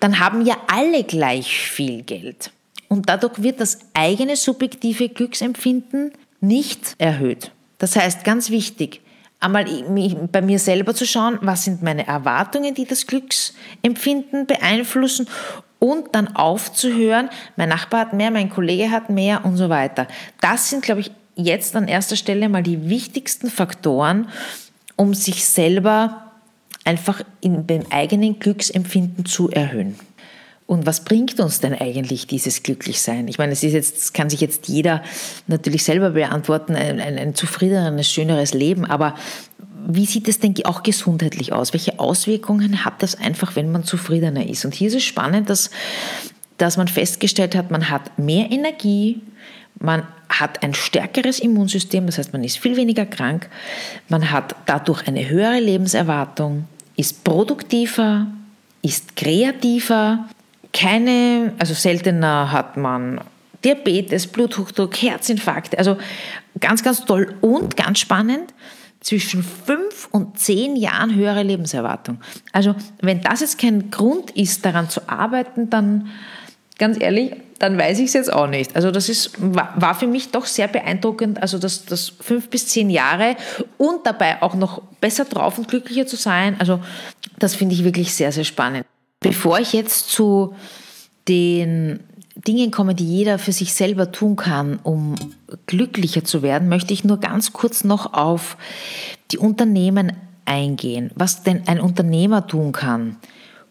dann 0.00 0.18
haben 0.20 0.44
ja 0.44 0.56
alle 0.68 1.04
gleich 1.04 1.58
viel 1.58 2.02
Geld. 2.02 2.50
Und 2.88 3.08
dadurch 3.08 3.42
wird 3.42 3.60
das 3.60 3.78
eigene 3.94 4.36
subjektive 4.36 5.08
Glücksempfinden 5.08 6.12
nicht 6.40 6.94
erhöht. 6.98 7.52
Das 7.78 7.96
heißt, 7.96 8.24
ganz 8.24 8.50
wichtig, 8.50 9.02
einmal 9.40 9.66
bei 10.32 10.40
mir 10.40 10.58
selber 10.58 10.94
zu 10.94 11.06
schauen, 11.06 11.38
was 11.42 11.64
sind 11.64 11.82
meine 11.82 12.06
Erwartungen, 12.06 12.74
die 12.74 12.86
das 12.86 13.06
Glücksempfinden 13.06 14.46
beeinflussen 14.46 15.28
und 15.78 16.14
dann 16.14 16.34
aufzuhören, 16.34 17.30
mein 17.56 17.68
Nachbar 17.68 18.00
hat 18.00 18.12
mehr, 18.12 18.30
mein 18.30 18.50
Kollege 18.50 18.90
hat 18.90 19.10
mehr 19.10 19.44
und 19.44 19.56
so 19.56 19.68
weiter. 19.68 20.08
Das 20.40 20.70
sind, 20.70 20.82
glaube 20.82 21.02
ich, 21.02 21.12
jetzt 21.38 21.76
an 21.76 21.88
erster 21.88 22.16
Stelle 22.16 22.48
mal 22.48 22.62
die 22.62 22.90
wichtigsten 22.90 23.48
Faktoren, 23.48 24.28
um 24.96 25.14
sich 25.14 25.44
selber 25.44 26.32
einfach 26.84 27.22
in 27.40 27.66
dem 27.66 27.84
eigenen 27.90 28.38
Glücksempfinden 28.38 29.24
zu 29.24 29.48
erhöhen. 29.50 29.98
Und 30.66 30.84
was 30.84 31.04
bringt 31.04 31.40
uns 31.40 31.60
denn 31.60 31.72
eigentlich 31.72 32.26
dieses 32.26 32.62
Glücklichsein? 32.62 33.26
Ich 33.28 33.38
meine, 33.38 33.52
es 33.52 33.62
ist 33.62 33.72
jetzt, 33.72 33.96
das 33.96 34.12
kann 34.12 34.28
sich 34.28 34.40
jetzt 34.40 34.68
jeder 34.68 35.02
natürlich 35.46 35.84
selber 35.84 36.10
beantworten, 36.10 36.74
ein, 36.74 37.00
ein, 37.00 37.16
ein 37.16 37.34
zufriedeneres, 37.34 38.10
schöneres 38.10 38.52
Leben, 38.52 38.84
aber 38.84 39.14
wie 39.86 40.04
sieht 40.04 40.28
es 40.28 40.40
denn 40.40 40.54
auch 40.64 40.82
gesundheitlich 40.82 41.52
aus? 41.52 41.72
Welche 41.72 41.98
Auswirkungen 41.98 42.84
hat 42.84 43.02
das 43.02 43.14
einfach, 43.14 43.56
wenn 43.56 43.72
man 43.72 43.84
zufriedener 43.84 44.46
ist? 44.46 44.66
Und 44.66 44.74
hier 44.74 44.88
ist 44.88 44.94
es 44.94 45.04
spannend, 45.04 45.48
dass, 45.48 45.70
dass 46.58 46.76
man 46.76 46.88
festgestellt 46.88 47.54
hat, 47.54 47.70
man 47.70 47.88
hat 47.88 48.18
mehr 48.18 48.50
Energie, 48.50 49.22
man 49.78 50.02
hat 50.28 50.62
ein 50.62 50.74
stärkeres 50.74 51.38
Immunsystem, 51.40 52.06
das 52.06 52.18
heißt, 52.18 52.32
man 52.32 52.44
ist 52.44 52.58
viel 52.58 52.76
weniger 52.76 53.06
krank, 53.06 53.48
man 54.08 54.30
hat 54.30 54.54
dadurch 54.66 55.06
eine 55.08 55.28
höhere 55.28 55.60
Lebenserwartung, 55.60 56.66
ist 56.96 57.24
produktiver, 57.24 58.26
ist 58.82 59.16
kreativer, 59.16 60.28
keine, 60.72 61.54
also 61.58 61.74
seltener 61.74 62.52
hat 62.52 62.76
man 62.76 63.20
Diabetes, 63.64 64.26
Bluthochdruck, 64.26 64.94
Herzinfarkte, 64.96 65.78
also 65.78 65.96
ganz, 66.60 66.82
ganz 66.82 67.04
toll 67.04 67.34
und 67.40 67.76
ganz 67.76 67.98
spannend, 67.98 68.52
zwischen 69.00 69.42
fünf 69.42 70.08
und 70.10 70.38
zehn 70.38 70.76
Jahren 70.76 71.14
höhere 71.14 71.42
Lebenserwartung. 71.42 72.18
Also 72.52 72.74
wenn 73.00 73.20
das 73.20 73.40
jetzt 73.40 73.58
kein 73.58 73.90
Grund 73.90 74.32
ist, 74.32 74.64
daran 74.64 74.90
zu 74.90 75.08
arbeiten, 75.08 75.70
dann 75.70 76.08
ganz 76.78 77.00
ehrlich, 77.00 77.32
dann 77.58 77.76
weiß 77.76 77.98
ich 77.98 78.06
es 78.06 78.12
jetzt 78.12 78.32
auch 78.32 78.46
nicht. 78.46 78.76
Also 78.76 78.90
das 78.90 79.08
ist, 79.08 79.32
war 79.40 79.94
für 79.94 80.06
mich 80.06 80.30
doch 80.30 80.46
sehr 80.46 80.68
beeindruckend, 80.68 81.42
also 81.42 81.58
das, 81.58 81.84
das 81.84 82.12
fünf 82.20 82.48
bis 82.48 82.68
zehn 82.68 82.88
Jahre 82.88 83.36
und 83.76 84.06
dabei 84.06 84.42
auch 84.42 84.54
noch 84.54 84.82
besser 85.00 85.24
drauf 85.24 85.58
und 85.58 85.68
glücklicher 85.68 86.06
zu 86.06 86.16
sein. 86.16 86.56
Also 86.60 86.80
das 87.38 87.56
finde 87.56 87.74
ich 87.74 87.84
wirklich 87.84 88.14
sehr, 88.14 88.32
sehr 88.32 88.44
spannend. 88.44 88.86
Bevor 89.20 89.58
ich 89.58 89.72
jetzt 89.72 90.10
zu 90.10 90.54
den 91.26 92.00
Dingen 92.36 92.70
komme, 92.70 92.94
die 92.94 93.04
jeder 93.04 93.38
für 93.38 93.52
sich 93.52 93.74
selber 93.74 94.12
tun 94.12 94.36
kann, 94.36 94.78
um 94.84 95.16
glücklicher 95.66 96.22
zu 96.22 96.42
werden, 96.42 96.68
möchte 96.68 96.94
ich 96.94 97.02
nur 97.02 97.18
ganz 97.18 97.52
kurz 97.52 97.82
noch 97.82 98.14
auf 98.14 98.56
die 99.32 99.38
Unternehmen 99.38 100.12
eingehen. 100.44 101.10
Was 101.16 101.42
denn 101.42 101.66
ein 101.66 101.80
Unternehmer 101.80 102.46
tun 102.46 102.70
kann, 102.70 103.16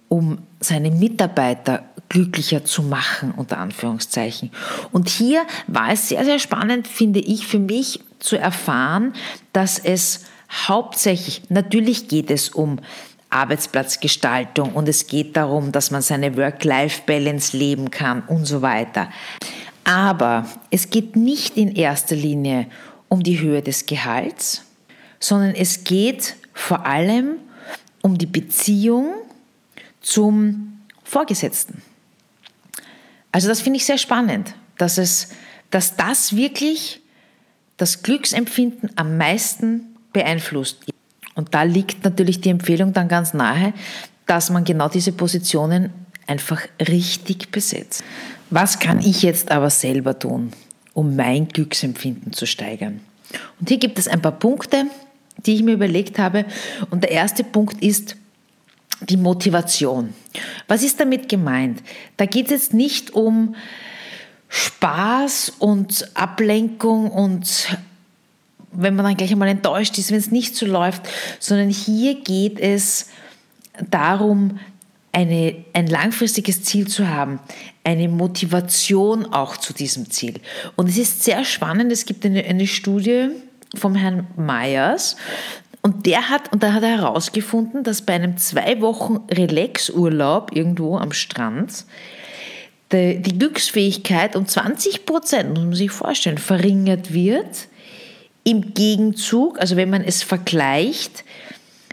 um 0.10 0.40
seine 0.60 0.92
Mitarbeiter 0.92 1.84
glücklicher 2.10 2.64
zu 2.64 2.84
machen, 2.84 3.34
unter 3.36 3.58
Anführungszeichen. 3.58 4.52
Und 4.92 5.10
hier 5.10 5.46
war 5.68 5.92
es 5.92 6.10
sehr, 6.10 6.24
sehr 6.26 6.40
spannend, 6.40 6.88
finde 6.88 7.20
ich, 7.20 7.48
für 7.48 7.60
mich 7.60 8.00
zu 8.20 8.38
erfahren, 8.38 9.14
dass 9.54 9.78
es 9.78 10.26
hauptsächlich, 10.68 11.44
natürlich 11.50 12.08
geht 12.08 12.32
es 12.32 12.50
um 12.50 12.80
Arbeitsplatzgestaltung 13.30 14.74
und 14.74 14.88
es 14.88 15.08
geht 15.08 15.36
darum, 15.36 15.72
dass 15.72 15.92
man 15.92 16.02
seine 16.02 16.38
Work-Life-Balance 16.38 17.58
leben 17.58 17.92
kann 17.92 18.24
und 18.24 18.46
so 18.46 18.62
weiter. 18.62 19.10
Aber 19.84 20.46
es 20.72 20.90
geht 20.90 21.16
nicht 21.16 21.58
in 21.58 21.76
erster 21.76 22.16
Linie 22.16 22.68
um 23.10 23.24
die 23.24 23.40
Höhe 23.40 23.62
des 23.62 23.86
Gehalts, 23.86 24.64
sondern 25.20 25.56
es 25.56 25.84
geht 25.84 26.36
vor 26.54 26.86
allem 26.86 27.36
um 28.02 28.18
die 28.18 28.26
Beziehung 28.26 29.14
zum 30.08 30.80
Vorgesetzten. 31.04 31.82
Also 33.34 33.50
das 33.50 33.60
finde 33.60 33.78
ich 33.78 33.86
sehr 33.86 33.98
spannend, 33.98 34.56
dass, 34.78 34.98
es, 34.98 35.30
dass 35.70 35.98
das 35.98 36.34
wirklich 36.34 37.02
das 37.76 38.04
Glücksempfinden 38.04 38.90
am 38.96 39.18
meisten 39.18 39.98
beeinflusst. 40.14 40.86
Und 41.36 41.54
da 41.54 41.64
liegt 41.64 42.06
natürlich 42.06 42.40
die 42.40 42.50
Empfehlung 42.50 42.94
dann 42.94 43.10
ganz 43.10 43.34
nahe, 43.34 43.74
dass 44.26 44.50
man 44.50 44.64
genau 44.64 44.88
diese 44.88 45.12
Positionen 45.12 45.92
einfach 46.26 46.62
richtig 46.80 47.52
besetzt. 47.52 48.02
Was 48.50 48.80
kann 48.80 49.02
ich 49.02 49.24
jetzt 49.24 49.52
aber 49.52 49.70
selber 49.70 50.18
tun, 50.18 50.52
um 50.94 51.18
mein 51.18 51.50
Glücksempfinden 51.50 52.32
zu 52.32 52.46
steigern? 52.46 53.02
Und 53.60 53.68
hier 53.68 53.78
gibt 53.78 54.00
es 54.00 54.08
ein 54.08 54.22
paar 54.22 54.40
Punkte, 54.40 54.86
die 55.46 55.56
ich 55.56 55.64
mir 55.64 55.74
überlegt 55.74 56.18
habe. 56.18 56.46
Und 56.92 57.04
der 57.04 57.12
erste 57.12 57.44
Punkt 57.44 57.84
ist 57.84 58.16
die 59.02 59.18
Motivation. 59.18 60.14
Was 60.68 60.84
ist 60.84 61.00
damit 61.00 61.30
gemeint? 61.30 61.82
Da 62.18 62.26
geht 62.26 62.46
es 62.46 62.52
jetzt 62.52 62.74
nicht 62.74 63.14
um 63.14 63.56
Spaß 64.50 65.54
und 65.60 66.10
Ablenkung 66.16 67.12
und 67.12 67.78
wenn 68.72 68.96
man 68.96 69.06
dann 69.06 69.18
gleich 69.18 69.32
einmal 69.32 69.50
enttäuscht 69.50 69.98
ist, 69.98 70.12
wenn 70.12 70.18
es 70.18 70.32
nicht 70.32 70.56
so 70.56 70.66
läuft, 70.66 71.02
sondern 71.40 71.70
hier 71.70 72.16
geht 72.22 72.60
es 72.60 73.10
darum, 73.90 74.60
eine, 75.12 75.66
ein 75.74 75.88
langfristiges 75.88 76.64
Ziel 76.64 76.88
zu 76.88 77.08
haben, 77.10 77.40
eine 77.84 78.08
Motivation 78.08 79.26
auch 79.26 79.58
zu 79.58 79.74
diesem 79.74 80.12
Ziel. 80.12 80.40
Und 80.76 80.90
es 80.90 80.98
ist 80.98 81.24
sehr 81.24 81.44
spannend, 81.44 81.92
es 81.92 82.06
gibt 82.06 82.26
eine, 82.26 82.44
eine 82.44 82.68
Studie 82.68 83.30
vom 83.76 83.96
Herrn 83.96 84.28
Meyers, 84.36 85.16
und 85.88 86.06
der 86.06 86.30
hat, 86.30 86.52
und 86.52 86.64
da 86.64 86.74
hat 86.74 86.84
er 86.84 86.98
herausgefunden, 86.98 87.86
dass 87.86 88.02
bei 88.02 88.12
einem 88.12 88.36
zwei 88.36 88.82
Wochen 88.82 89.22
Relaxurlaub 89.32 90.54
irgendwo 90.54 90.98
am 90.98 91.14
Strand 91.14 91.86
die, 92.92 93.22
die 93.22 93.40
Glücksfähigkeit 93.40 94.36
um 94.36 94.46
20 94.46 95.06
Prozent, 95.06 95.52
muss 95.52 95.64
man 95.64 95.76
sich 95.76 95.92
vorstellen, 95.92 96.40
verringert 96.40 97.14
wird. 97.14 97.70
Im 98.44 98.74
Gegenzug, 98.74 99.62
also 99.62 99.78
wenn 99.78 99.90
man 99.90 100.04
es 100.04 100.24
vergleicht, 100.24 101.24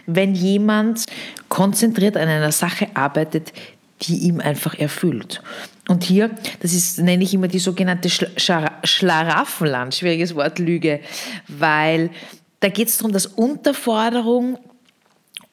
wenn 0.07 0.35
jemand 0.35 1.05
konzentriert 1.47 2.17
an 2.17 2.27
einer 2.27 2.51
Sache 2.51 2.89
arbeitet, 2.95 3.53
die 4.01 4.17
ihm 4.17 4.41
einfach 4.41 4.77
erfüllt. 4.77 5.41
Und 5.87 6.03
hier, 6.03 6.31
das 6.59 6.73
ist, 6.73 6.99
nenne 6.99 7.23
ich 7.23 7.33
immer 7.33 7.47
die 7.47 7.59
sogenannte 7.59 8.09
Schlaraffenland, 8.09 9.95
schwieriges 9.95 10.35
Wort, 10.35 10.59
Lüge, 10.59 10.99
weil 11.47 12.09
da 12.65 12.69
geht 12.69 12.87
es 12.87 12.97
darum, 12.97 13.13
dass 13.13 13.27
Unterforderung 13.27 14.57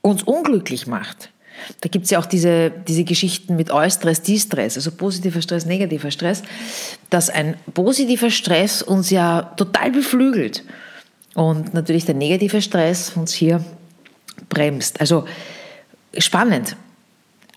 uns 0.00 0.23
unglücklich 0.23 0.87
macht. 0.87 1.28
Da 1.83 1.90
gibt 1.90 2.07
es 2.07 2.11
ja 2.11 2.19
auch 2.19 2.25
diese, 2.25 2.71
diese 2.71 3.04
Geschichten 3.04 3.54
mit 3.54 3.71
Eustress, 3.71 4.23
Distress, 4.23 4.76
also 4.76 4.90
positiver 4.92 5.42
Stress, 5.42 5.66
negativer 5.66 6.11
Stress, 6.11 6.42
dass 7.11 7.28
ein 7.28 7.57
positiver 7.75 8.31
Stress 8.31 8.81
uns 8.81 9.11
ja 9.11 9.42
total 9.59 9.90
beflügelt 9.90 10.64
und 11.35 11.75
natürlich 11.75 12.07
der 12.07 12.14
negative 12.14 12.62
Stress 12.62 13.12
uns 13.14 13.35
hier 13.35 13.62
bremst. 14.49 14.99
Also 14.99 15.26
spannend. 16.16 16.76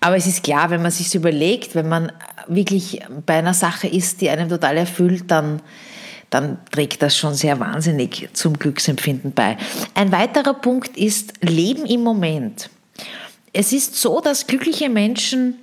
Aber 0.02 0.16
es 0.16 0.26
ist 0.26 0.42
klar, 0.42 0.68
wenn 0.68 0.82
man 0.82 0.90
sich 0.90 1.14
überlegt, 1.14 1.74
wenn 1.74 1.88
man 1.88 2.12
wirklich 2.46 3.00
bei 3.24 3.38
einer 3.38 3.54
Sache 3.54 3.88
ist, 3.88 4.20
die 4.20 4.28
einem 4.28 4.50
total 4.50 4.76
erfüllt, 4.76 5.30
dann 5.30 5.62
dann 6.30 6.58
trägt 6.70 7.02
das 7.02 7.16
schon 7.16 7.34
sehr 7.34 7.60
wahnsinnig 7.60 8.28
zum 8.32 8.58
Glücksempfinden 8.58 9.32
bei. 9.32 9.56
Ein 9.94 10.12
weiterer 10.12 10.54
Punkt 10.54 10.96
ist 10.96 11.34
Leben 11.40 11.86
im 11.86 12.02
Moment. 12.02 12.70
Es 13.52 13.72
ist 13.72 13.94
so, 13.94 14.20
dass 14.20 14.46
glückliche 14.46 14.88
Menschen 14.88 15.56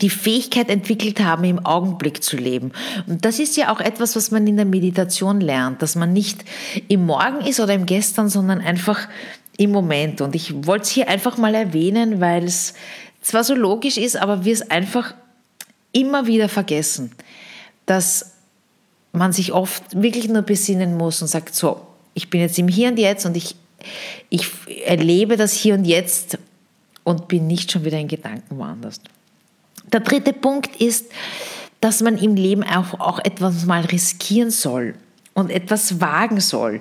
die 0.00 0.10
Fähigkeit 0.10 0.70
entwickelt 0.70 1.20
haben, 1.20 1.44
im 1.44 1.64
Augenblick 1.64 2.22
zu 2.22 2.36
leben. 2.36 2.72
Und 3.06 3.24
das 3.24 3.38
ist 3.38 3.56
ja 3.56 3.72
auch 3.72 3.80
etwas, 3.80 4.16
was 4.16 4.30
man 4.30 4.46
in 4.46 4.56
der 4.56 4.66
Meditation 4.66 5.40
lernt, 5.40 5.82
dass 5.82 5.96
man 5.96 6.12
nicht 6.12 6.44
im 6.88 7.04
Morgen 7.06 7.44
ist 7.46 7.60
oder 7.60 7.74
im 7.74 7.86
Gestern, 7.86 8.28
sondern 8.28 8.60
einfach 8.60 9.08
im 9.58 9.70
Moment. 9.70 10.20
Und 10.20 10.34
ich 10.34 10.66
wollte 10.66 10.84
es 10.84 10.90
hier 10.90 11.08
einfach 11.08 11.36
mal 11.36 11.54
erwähnen, 11.54 12.20
weil 12.20 12.44
es 12.44 12.74
zwar 13.20 13.44
so 13.44 13.54
logisch 13.54 13.98
ist, 13.98 14.16
aber 14.16 14.44
wir 14.44 14.52
es 14.52 14.70
einfach 14.70 15.14
immer 15.92 16.26
wieder 16.26 16.48
vergessen, 16.48 17.12
dass 17.86 18.31
man 19.12 19.32
sich 19.32 19.52
oft 19.52 19.82
wirklich 20.00 20.28
nur 20.28 20.42
besinnen 20.42 20.96
muss 20.96 21.22
und 21.22 21.28
sagt, 21.28 21.54
so, 21.54 21.80
ich 22.14 22.30
bin 22.30 22.40
jetzt 22.40 22.58
im 22.58 22.68
Hier 22.68 22.88
und 22.88 22.98
Jetzt 22.98 23.26
und 23.26 23.36
ich, 23.36 23.54
ich 24.30 24.48
erlebe 24.84 25.36
das 25.36 25.52
Hier 25.52 25.74
und 25.74 25.84
Jetzt 25.84 26.38
und 27.04 27.28
bin 27.28 27.46
nicht 27.46 27.70
schon 27.70 27.84
wieder 27.84 27.98
in 27.98 28.08
Gedanken 28.08 28.56
woanders. 28.56 29.00
Der 29.92 30.00
dritte 30.00 30.32
Punkt 30.32 30.76
ist, 30.80 31.06
dass 31.80 32.00
man 32.00 32.16
im 32.16 32.36
Leben 32.36 32.62
auch, 32.62 32.98
auch 33.00 33.18
etwas 33.18 33.66
mal 33.66 33.84
riskieren 33.84 34.50
soll 34.50 34.94
und 35.34 35.50
etwas 35.50 36.00
wagen 36.00 36.40
soll. 36.40 36.80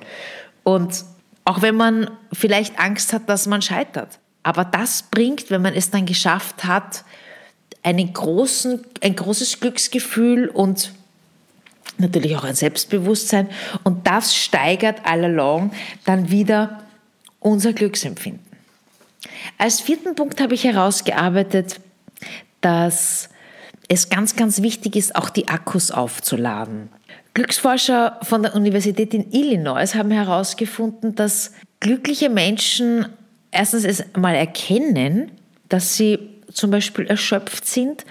Und 0.63 1.03
auch 1.43 1.61
wenn 1.61 1.75
man 1.75 2.11
vielleicht 2.31 2.79
Angst 2.79 3.11
hat, 3.11 3.27
dass 3.27 3.47
man 3.47 3.61
scheitert. 3.61 4.19
Aber 4.43 4.63
das 4.63 5.03
bringt, 5.03 5.49
wenn 5.49 5.61
man 5.61 5.73
es 5.73 5.89
dann 5.89 6.05
geschafft 6.05 6.65
hat, 6.65 7.03
einen 7.83 8.13
großen, 8.13 8.79
ein 9.01 9.15
großes 9.15 9.59
Glücksgefühl 9.59 10.47
und 10.47 10.93
natürlich 12.01 12.35
auch 12.35 12.43
ein 12.43 12.55
Selbstbewusstsein 12.55 13.47
und 13.83 14.07
das 14.07 14.35
steigert 14.35 15.01
all 15.05 15.23
along 15.23 15.71
dann 16.05 16.29
wieder 16.29 16.83
unser 17.39 17.73
Glücksempfinden. 17.73 18.45
Als 19.57 19.79
vierten 19.79 20.15
Punkt 20.15 20.41
habe 20.41 20.53
ich 20.53 20.63
herausgearbeitet, 20.63 21.79
dass 22.61 23.29
es 23.87 24.09
ganz, 24.09 24.35
ganz 24.35 24.61
wichtig 24.61 24.95
ist, 24.95 25.15
auch 25.15 25.29
die 25.29 25.47
Akkus 25.47 25.91
aufzuladen. 25.91 26.89
Glücksforscher 27.33 28.19
von 28.23 28.43
der 28.43 28.55
Universität 28.55 29.13
in 29.13 29.31
Illinois 29.31 29.95
haben 29.95 30.11
herausgefunden, 30.11 31.15
dass 31.15 31.53
glückliche 31.79 32.29
Menschen 32.29 33.05
erstens 33.51 33.83
es 33.83 34.03
mal 34.17 34.35
erkennen, 34.35 35.31
dass 35.69 35.95
sie 35.95 36.19
zum 36.51 36.71
Beispiel 36.71 37.05
erschöpft 37.05 37.65
sind 37.65 38.05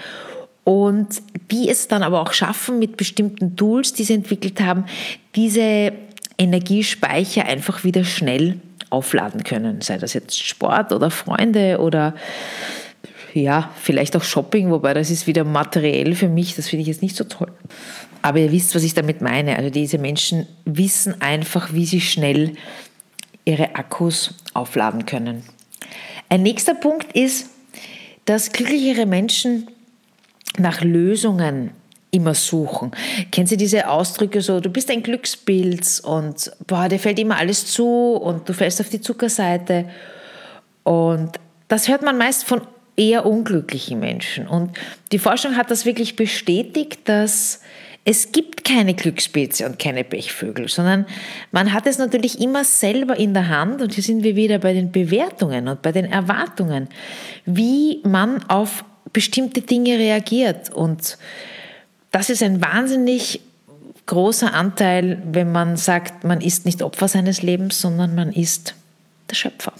und 0.64 1.22
die 1.50 1.68
es 1.68 1.88
dann 1.88 2.02
aber 2.02 2.20
auch 2.20 2.32
schaffen, 2.32 2.78
mit 2.78 2.96
bestimmten 2.96 3.56
Tools, 3.56 3.92
die 3.92 4.04
sie 4.04 4.14
entwickelt 4.14 4.60
haben, 4.60 4.84
diese 5.34 5.92
Energiespeicher 6.38 7.44
einfach 7.46 7.84
wieder 7.84 8.04
schnell 8.04 8.60
aufladen 8.88 9.44
können. 9.44 9.80
Sei 9.80 9.98
das 9.98 10.14
jetzt 10.14 10.42
Sport 10.42 10.92
oder 10.92 11.10
Freunde 11.10 11.78
oder 11.80 12.14
ja, 13.34 13.70
vielleicht 13.80 14.16
auch 14.16 14.24
Shopping, 14.24 14.70
wobei 14.70 14.94
das 14.94 15.10
ist 15.10 15.26
wieder 15.26 15.44
materiell 15.44 16.14
für 16.14 16.28
mich, 16.28 16.56
das 16.56 16.68
finde 16.68 16.82
ich 16.82 16.88
jetzt 16.88 17.02
nicht 17.02 17.16
so 17.16 17.24
toll. 17.24 17.52
Aber 18.22 18.38
ihr 18.38 18.52
wisst, 18.52 18.74
was 18.74 18.82
ich 18.82 18.94
damit 18.94 19.20
meine. 19.22 19.56
Also 19.56 19.70
diese 19.70 19.98
Menschen 19.98 20.46
wissen 20.64 21.20
einfach, 21.20 21.72
wie 21.72 21.86
sie 21.86 22.00
schnell 22.00 22.52
ihre 23.44 23.76
Akkus 23.76 24.34
aufladen 24.52 25.06
können. 25.06 25.42
Ein 26.28 26.42
nächster 26.42 26.74
Punkt 26.74 27.12
ist, 27.12 27.50
dass 28.24 28.52
glücklichere 28.52 29.06
Menschen 29.06 29.68
nach 30.60 30.82
Lösungen 30.82 31.70
immer 32.10 32.34
suchen. 32.34 32.90
Kennen 33.30 33.46
Sie 33.46 33.56
diese 33.56 33.88
Ausdrücke 33.88 34.40
so, 34.40 34.60
du 34.60 34.70
bist 34.70 34.90
ein 34.90 35.02
Glückspilz 35.02 36.00
und 36.00 36.50
boah, 36.66 36.88
dir 36.88 36.98
fällt 36.98 37.18
immer 37.18 37.36
alles 37.36 37.66
zu 37.66 38.14
und 38.14 38.48
du 38.48 38.52
fällst 38.52 38.80
auf 38.80 38.88
die 38.88 39.00
Zuckerseite. 39.00 39.86
Und 40.82 41.38
das 41.68 41.88
hört 41.88 42.02
man 42.02 42.18
meist 42.18 42.44
von 42.44 42.62
eher 42.96 43.26
unglücklichen 43.26 44.00
Menschen. 44.00 44.48
Und 44.48 44.76
die 45.12 45.18
Forschung 45.18 45.56
hat 45.56 45.70
das 45.70 45.86
wirklich 45.86 46.16
bestätigt, 46.16 47.00
dass 47.04 47.60
es 48.04 48.32
gibt 48.32 48.64
keine 48.64 48.94
Glückspilze 48.94 49.66
und 49.66 49.78
keine 49.78 50.04
Pechvögel, 50.04 50.68
sondern 50.68 51.06
man 51.52 51.72
hat 51.72 51.86
es 51.86 51.98
natürlich 51.98 52.40
immer 52.40 52.64
selber 52.64 53.16
in 53.16 53.34
der 53.34 53.48
Hand 53.48 53.82
und 53.82 53.92
hier 53.92 54.02
sind 54.02 54.24
wir 54.24 54.36
wieder 54.36 54.58
bei 54.58 54.72
den 54.72 54.90
Bewertungen 54.90 55.68
und 55.68 55.82
bei 55.82 55.92
den 55.92 56.06
Erwartungen, 56.06 56.88
wie 57.44 58.00
man 58.04 58.42
auf 58.48 58.84
bestimmte 59.12 59.62
Dinge 59.62 59.98
reagiert. 59.98 60.70
Und 60.70 61.18
das 62.10 62.30
ist 62.30 62.42
ein 62.42 62.62
wahnsinnig 62.62 63.40
großer 64.06 64.52
Anteil, 64.52 65.22
wenn 65.24 65.52
man 65.52 65.76
sagt, 65.76 66.24
man 66.24 66.40
ist 66.40 66.66
nicht 66.66 66.82
Opfer 66.82 67.08
seines 67.08 67.42
Lebens, 67.42 67.80
sondern 67.80 68.14
man 68.14 68.32
ist 68.32 68.74
der 69.30 69.36
Schöpfer. 69.36 69.72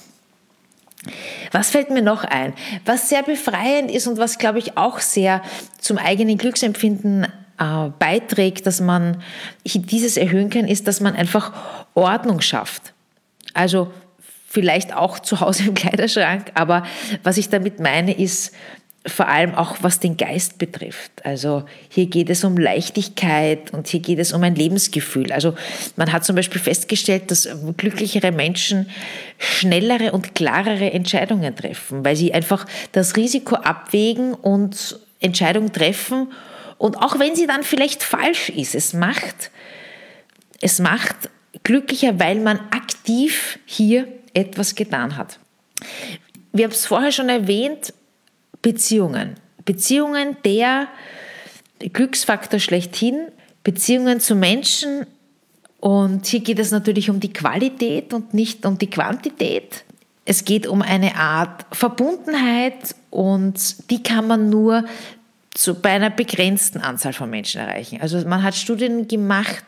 Was 1.53 1.71
fällt 1.71 1.91
mir 1.91 2.03
noch 2.03 2.25
ein? 2.25 2.53
Was 2.85 3.09
sehr 3.09 3.23
befreiend 3.23 3.91
ist 3.91 4.07
und 4.07 4.19
was, 4.19 4.39
glaube 4.39 4.59
ich, 4.59 4.77
auch 4.77 5.01
sehr 5.01 5.43
zum 5.81 5.99
eigenen 5.99 6.39
Glücksempfinden 6.39 7.25
äh, 7.59 7.89
beiträgt, 7.99 8.67
dass 8.67 8.81
man 8.81 9.23
dieses 9.65 10.17
erhöhen 10.17 10.51
kann, 10.51 10.69
ist, 10.69 10.87
dass 10.87 11.01
man 11.01 11.17
einfach 11.17 11.53
Ordnung 11.95 12.41
schafft. 12.41 12.93
Also 13.55 13.91
vielleicht 14.47 14.95
auch 14.95 15.19
zu 15.19 15.41
Hause 15.41 15.65
im 15.65 15.75
Kleiderschrank, 15.75 16.53
aber 16.55 16.85
was 17.23 17.37
ich 17.37 17.49
damit 17.49 17.81
meine 17.81 18.13
ist, 18.17 18.53
vor 19.07 19.29
allem 19.29 19.55
auch 19.55 19.79
was 19.81 19.99
den 19.99 20.19
Geist 20.19 20.59
betrifft. 20.59 21.25
Also 21.25 21.65
hier 21.89 22.07
geht 22.07 22.29
es 22.29 22.45
um 22.45 22.59
Leichtigkeit 22.59 23.73
und 23.73 23.89
hier 23.89 24.01
geht 24.01 24.19
es 24.19 24.33
um 24.33 24.43
ein 24.43 24.55
Lebensgefühl. 24.55 25.33
Also 25.33 25.55
man 25.97 26.13
hat 26.13 26.25
zum 26.25 26.37
Beispiel 26.37 26.61
festgestellt, 26.61 27.31
dass 27.31 27.49
glücklichere 27.79 28.31
Menschen 28.31 28.91
schnellere 29.39 30.13
und 30.13 30.35
klarere 30.35 30.93
Entscheidungen 30.93 31.57
treffen, 31.57 32.05
weil 32.05 32.15
sie 32.15 32.35
einfach 32.35 32.67
das 32.93 33.17
Risiko 33.17 33.55
abwägen 33.55 34.35
und 34.35 34.99
Entscheidungen 35.21 35.73
treffen. 35.73 36.33
Und 36.77 36.99
auch 36.99 37.19
wenn 37.19 37.35
sie 37.35 37.47
dann 37.47 37.63
vielleicht 37.63 38.03
falsch 38.03 38.51
ist, 38.51 38.75
es 38.75 38.93
macht, 38.93 39.51
es 40.61 40.79
macht 40.79 41.17
glücklicher, 41.63 42.21
weil 42.21 42.41
man 42.41 42.59
aktiv 42.71 43.59
hier 43.65 44.07
etwas 44.35 44.75
getan 44.75 45.17
hat. 45.17 45.39
Wir 46.53 46.65
haben 46.65 46.73
es 46.73 46.87
vorher 46.87 47.13
schon 47.13 47.29
erwähnt, 47.29 47.95
Beziehungen. 48.63 49.37
Beziehungen 49.65 50.37
der 50.45 50.89
Glücksfaktor 51.79 52.61
schlechthin, 52.61 53.29
Beziehungen 53.65 54.21
zu 54.21 54.35
Menschen. 54.35 55.07
Und 55.79 56.27
hier 56.27 56.41
geht 56.41 56.59
es 56.59 56.71
natürlich 56.71 57.09
um 57.11 57.21
die 57.21 57.33
Qualität 57.33 58.13
und 58.13 58.35
nicht 58.35 58.67
um 58.67 58.79
die 58.79 58.91
Quantität. 58.91 59.85
Es 60.25 60.45
geht 60.45 60.67
um 60.67 60.83
eine 60.83 61.17
Art 61.17 61.65
Verbundenheit 61.73 62.95
und 63.11 63.91
die 63.91 64.03
kann 64.03 64.27
man 64.27 64.51
nur 64.51 64.85
zu, 65.55 65.75
bei 65.75 65.91
einer 65.91 66.11
begrenzten 66.11 66.81
Anzahl 66.81 67.13
von 67.13 67.31
Menschen 67.31 67.61
erreichen. 67.61 68.01
Also 68.01 68.19
man 68.29 68.43
hat 68.43 68.55
Studien 68.55 69.09
gemacht, 69.09 69.65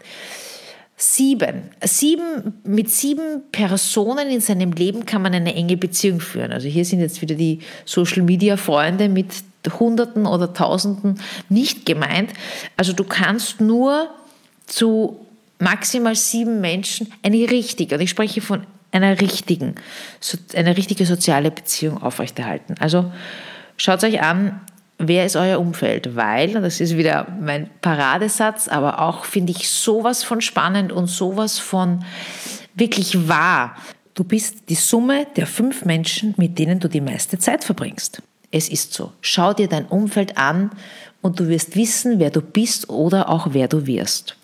Sieben. 1.04 1.62
sieben. 1.84 2.60
Mit 2.62 2.88
sieben 2.88 3.42
Personen 3.50 4.28
in 4.28 4.40
seinem 4.40 4.70
Leben 4.70 5.04
kann 5.04 5.20
man 5.20 5.34
eine 5.34 5.52
enge 5.52 5.76
Beziehung 5.76 6.20
führen. 6.20 6.52
Also 6.52 6.68
hier 6.68 6.84
sind 6.84 7.00
jetzt 7.00 7.20
wieder 7.20 7.34
die 7.34 7.58
Social-Media-Freunde 7.86 9.08
mit 9.08 9.26
Hunderten 9.80 10.26
oder 10.26 10.54
Tausenden 10.54 11.18
nicht 11.48 11.86
gemeint. 11.86 12.30
Also 12.76 12.92
du 12.92 13.02
kannst 13.02 13.60
nur 13.60 14.10
zu 14.66 15.26
maximal 15.58 16.14
sieben 16.14 16.60
Menschen 16.60 17.12
eine 17.24 17.50
richtige, 17.50 17.96
und 17.96 18.00
ich 18.00 18.10
spreche 18.10 18.40
von 18.40 18.64
einer 18.92 19.20
richtigen, 19.20 19.74
eine 20.54 20.76
richtige 20.76 21.04
soziale 21.04 21.50
Beziehung 21.50 22.00
aufrechterhalten. 22.00 22.76
Also 22.78 23.10
schaut 23.76 24.04
euch 24.04 24.22
an, 24.22 24.60
wer 24.98 25.26
ist 25.26 25.36
euer 25.36 25.58
Umfeld? 25.58 26.16
Weil, 26.16 26.56
und 26.56 26.62
das 26.62 26.80
ist 26.80 26.96
wieder 26.96 27.26
mein 27.40 27.70
Paradesatz, 27.80 28.68
aber 28.68 29.00
auch 29.00 29.24
finde 29.24 29.52
ich 29.52 29.68
sowas 29.68 30.24
von 30.24 30.40
spannend 30.40 30.92
und 30.92 31.06
sowas 31.06 31.58
von 31.58 32.04
wirklich 32.74 33.28
wahr. 33.28 33.76
Du 34.14 34.24
bist 34.24 34.68
die 34.68 34.74
Summe 34.74 35.26
der 35.36 35.46
fünf 35.46 35.84
Menschen, 35.84 36.34
mit 36.36 36.58
denen 36.58 36.80
du 36.80 36.88
die 36.88 37.00
meiste 37.00 37.38
Zeit 37.38 37.64
verbringst. 37.64 38.22
Es 38.50 38.68
ist 38.68 38.92
so. 38.92 39.12
Schau 39.22 39.54
dir 39.54 39.68
dein 39.68 39.86
Umfeld 39.86 40.36
an 40.36 40.70
und 41.22 41.40
du 41.40 41.48
wirst 41.48 41.74
wissen, 41.76 42.18
wer 42.18 42.30
du 42.30 42.42
bist 42.42 42.90
oder 42.90 43.30
auch 43.30 43.48
wer 43.52 43.68
du 43.68 43.86
wirst. 43.86 44.36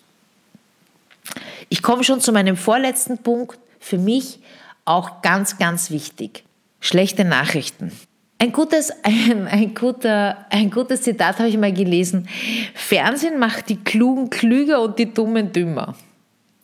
Ich 1.69 1.83
komme 1.83 2.03
schon 2.03 2.19
zu 2.19 2.31
meinem 2.31 2.57
vorletzten 2.57 3.19
Punkt. 3.19 3.59
Für 3.79 3.99
mich 3.99 4.39
auch 4.85 5.21
ganz, 5.21 5.57
ganz 5.59 5.91
wichtig. 5.91 6.43
Schlechte 6.79 7.23
Nachrichten. 7.23 7.91
Ein 8.39 8.53
gutes, 8.53 8.91
ein, 9.03 9.47
ein, 9.47 9.75
guter, 9.75 10.45
ein 10.49 10.71
gutes 10.71 11.03
Zitat 11.03 11.37
habe 11.39 11.49
ich 11.49 11.57
mal 11.57 11.73
gelesen. 11.73 12.27
Fernsehen 12.73 13.37
macht 13.37 13.69
die 13.69 13.83
Klugen 13.83 14.29
klüger 14.29 14.81
und 14.81 14.97
die 14.97 15.13
Dummen 15.13 15.51
dümmer. 15.51 15.95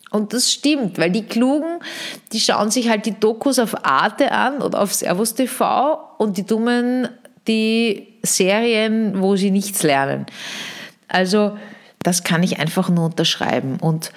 Und 0.10 0.32
das 0.34 0.50
stimmt, 0.50 0.98
weil 0.98 1.12
die 1.12 1.26
Klugen, 1.26 1.80
die 2.32 2.40
schauen 2.40 2.72
sich 2.72 2.88
halt 2.88 3.06
die 3.06 3.20
Dokus 3.20 3.60
auf 3.60 3.86
Arte 3.86 4.32
an 4.32 4.62
oder 4.62 4.82
auf 4.82 4.94
Servus 4.94 5.36
TV 5.36 6.00
und 6.18 6.38
die 6.38 6.46
Dummen 6.46 7.10
die 7.48 8.08
Serien, 8.24 9.22
wo 9.22 9.36
sie 9.36 9.52
nichts 9.52 9.84
lernen. 9.84 10.26
Also 11.10 11.58
das 12.02 12.24
kann 12.24 12.44
ich 12.44 12.60
einfach 12.60 12.90
nur 12.90 13.06
unterschreiben. 13.06 13.78
Und 13.82 14.12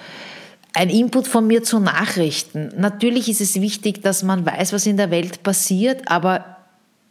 ein 0.73 0.89
Input 0.89 1.27
von 1.27 1.45
mir 1.47 1.63
zu 1.63 1.79
Nachrichten. 1.79 2.71
Natürlich 2.77 3.27
ist 3.27 3.41
es 3.41 3.59
wichtig, 3.59 4.01
dass 4.01 4.23
man 4.23 4.45
weiß, 4.45 4.71
was 4.71 4.85
in 4.85 4.95
der 4.95 5.11
Welt 5.11 5.43
passiert, 5.43 6.09
aber 6.09 6.58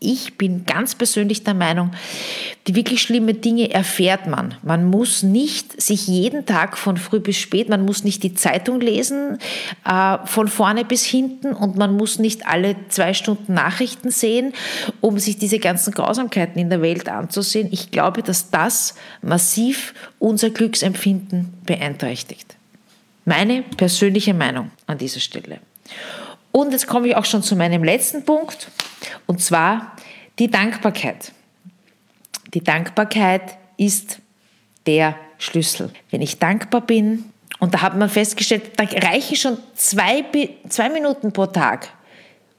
ich 0.00 0.38
bin 0.38 0.64
ganz 0.64 0.94
persönlich 0.94 1.42
der 1.42 1.54
Meinung, 1.54 1.90
die 2.66 2.76
wirklich 2.76 3.02
schlimmen 3.02 3.40
Dinge 3.40 3.70
erfährt 3.72 4.28
man. 4.28 4.54
Man 4.62 4.84
muss 4.84 5.24
nicht 5.24 5.80
sich 5.80 6.06
jeden 6.06 6.46
Tag 6.46 6.78
von 6.78 6.96
früh 6.96 7.18
bis 7.18 7.36
spät, 7.36 7.68
man 7.68 7.84
muss 7.84 8.04
nicht 8.04 8.22
die 8.22 8.34
Zeitung 8.34 8.80
lesen, 8.80 9.38
äh, 9.84 10.18
von 10.24 10.46
vorne 10.46 10.84
bis 10.84 11.04
hinten 11.04 11.52
und 11.52 11.76
man 11.76 11.96
muss 11.96 12.20
nicht 12.20 12.46
alle 12.46 12.76
zwei 12.88 13.12
Stunden 13.12 13.54
Nachrichten 13.54 14.10
sehen, 14.10 14.52
um 15.00 15.18
sich 15.18 15.36
diese 15.36 15.58
ganzen 15.58 15.92
Grausamkeiten 15.92 16.60
in 16.60 16.70
der 16.70 16.80
Welt 16.80 17.08
anzusehen. 17.08 17.68
Ich 17.72 17.90
glaube, 17.90 18.22
dass 18.22 18.50
das 18.50 18.94
massiv 19.20 19.94
unser 20.20 20.50
Glücksempfinden 20.50 21.54
beeinträchtigt. 21.66 22.56
Meine 23.24 23.62
persönliche 23.62 24.32
Meinung 24.32 24.70
an 24.86 24.98
dieser 24.98 25.20
Stelle. 25.20 25.58
Und 26.58 26.72
jetzt 26.72 26.88
komme 26.88 27.06
ich 27.06 27.14
auch 27.14 27.24
schon 27.24 27.44
zu 27.44 27.54
meinem 27.54 27.84
letzten 27.84 28.24
Punkt, 28.24 28.68
und 29.26 29.40
zwar 29.40 29.92
die 30.40 30.50
Dankbarkeit. 30.50 31.30
Die 32.52 32.64
Dankbarkeit 32.64 33.56
ist 33.76 34.18
der 34.84 35.14
Schlüssel. 35.38 35.92
Wenn 36.10 36.20
ich 36.20 36.40
dankbar 36.40 36.80
bin, 36.80 37.26
und 37.60 37.74
da 37.74 37.82
hat 37.82 37.96
man 37.96 38.08
festgestellt, 38.08 38.72
da 38.74 38.82
reichen 38.82 39.36
schon 39.36 39.58
zwei, 39.76 40.24
zwei 40.68 40.88
Minuten 40.88 41.32
pro 41.32 41.46
Tag, 41.46 41.90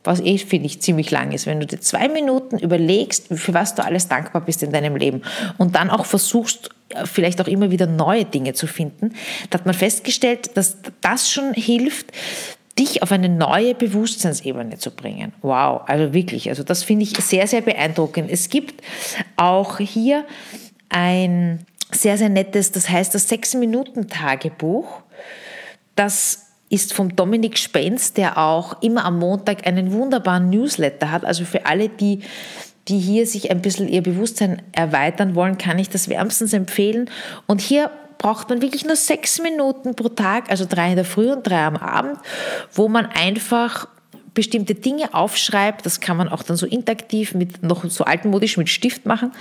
was 0.06 0.22
eh, 0.22 0.38
finde 0.38 0.68
ich, 0.68 0.82
ziemlich 0.82 1.12
lang 1.12 1.34
ist. 1.34 1.46
Wenn 1.46 1.60
du 1.60 1.66
dir 1.66 1.82
zwei 1.82 2.08
Minuten 2.08 2.58
überlegst, 2.58 3.28
für 3.28 3.54
was 3.54 3.76
du 3.76 3.84
alles 3.84 4.08
dankbar 4.08 4.46
bist 4.46 4.64
in 4.64 4.72
deinem 4.72 4.96
Leben 4.96 5.24
und 5.58 5.76
dann 5.76 5.90
auch 5.90 6.06
versuchst, 6.06 6.70
vielleicht 7.04 7.42
auch 7.42 7.48
immer 7.48 7.70
wieder 7.70 7.86
neue 7.86 8.24
Dinge 8.24 8.54
zu 8.54 8.66
finden, 8.66 9.14
da 9.50 9.60
hat 9.60 9.66
man 9.66 9.76
festgestellt, 9.76 10.56
dass 10.56 10.78
das 11.02 11.30
schon 11.30 11.54
hilft, 11.54 12.14
dich 12.80 13.04
auf 13.04 13.12
eine 13.12 13.30
neue 13.30 13.76
Bewusstseinsebene 13.76 14.78
zu 14.78 14.92
bringen. 14.92 15.34
Wow, 15.42 15.82
also 15.86 16.14
wirklich, 16.14 16.50
also 16.50 16.64
das 16.64 16.84
finde 16.84 17.04
ich 17.04 17.16
sehr, 17.18 17.46
sehr 17.46 17.62
beeindruckend. 17.62 18.32
Es 18.32 18.50
gibt 18.50 18.82
auch 19.36 19.78
hier 19.80 20.26
ein 20.88 21.60
sehr, 21.92 22.18
sehr 22.18 22.30
nettes, 22.30 22.72
das 22.72 22.90
heißt 22.90 23.14
das 23.14 23.28
Sechs-Minuten-Tagebuch. 23.28 25.02
Das 25.96 26.46
ist 26.70 26.94
vom 26.94 27.16
Dominik 27.16 27.58
Spenz, 27.58 28.14
der 28.14 28.38
auch 28.38 28.82
immer 28.82 29.04
am 29.06 29.20
Montag 29.20 29.68
einen 29.68 29.92
wunderbaren 29.92 30.50
Newsletter 30.50 31.12
hat. 31.12 31.26
Also 31.26 31.46
für 31.46 31.66
alle, 31.66 31.90
die 31.90 32.22
die 32.88 32.98
hier 32.98 33.28
sich 33.28 33.52
ein 33.52 33.62
bisschen 33.62 33.88
ihr 33.88 34.02
Bewusstsein 34.02 34.64
erweitern 34.72 35.36
wollen, 35.36 35.60
kann 35.60 35.78
ich 35.78 35.90
das 35.90 36.10
wärmstens 36.10 36.54
empfehlen. 36.54 37.10
Und 37.46 37.62
hier 37.62 37.92
braucht 38.20 38.50
man 38.50 38.62
wirklich 38.62 38.86
nur 38.86 38.96
sechs 38.96 39.42
Minuten 39.42 39.96
pro 39.96 40.10
Tag, 40.10 40.52
also 40.52 40.66
drei 40.70 40.92
in 40.92 40.96
der 40.98 41.06
Früh 41.06 41.32
und 41.32 41.48
drei 41.48 41.64
am 41.64 41.78
Abend, 41.78 42.20
wo 42.72 42.88
man 42.88 43.08
einfach 43.08 43.88
bestimmte 44.36 44.76
Dinge 44.76 45.14
aufschreibt. 45.14 45.86
Das 45.86 46.00
kann 46.00 46.18
man 46.18 46.30
auch 46.30 46.44
dann 46.44 46.56
so 46.56 46.68
interaktiv 46.68 47.34
mit 47.34 47.64
noch 47.64 47.84
so 47.86 48.04
altmodisch 48.04 48.58
mit 48.58 48.70
Stift 48.70 49.06
machen. 49.08 49.32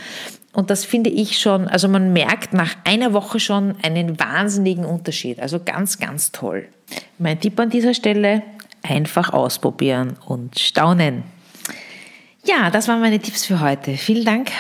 Und 0.53 0.71
das 0.71 0.85
finde 0.85 1.11
ich 1.11 1.39
schon, 1.39 1.69
also 1.69 1.89
man 1.89 2.13
merkt 2.13 2.55
nach 2.55 2.75
einer 2.85 3.13
Woche 3.13 3.39
schon 3.39 3.75
einen 3.83 4.19
wahnsinnigen 4.19 4.85
Unterschied. 4.85 5.41
Also 5.41 5.61
ganz, 5.63 5.99
ganz 5.99 6.33
toll. 6.33 6.69
Mein 7.19 7.39
Tipp 7.39 7.61
an 7.61 7.71
dieser 7.71 7.95
Stelle, 7.95 8.43
einfach 8.83 9.33
ausprobieren 9.33 10.17
und 10.27 10.59
staunen. 10.59 11.25
Ja, 12.45 12.71
das 12.71 12.89
waren 12.89 13.01
meine 13.01 13.19
Tipps 13.19 13.45
für 13.45 13.61
heute. 13.61 13.97
Vielen 13.97 14.25
Dank 14.25 14.51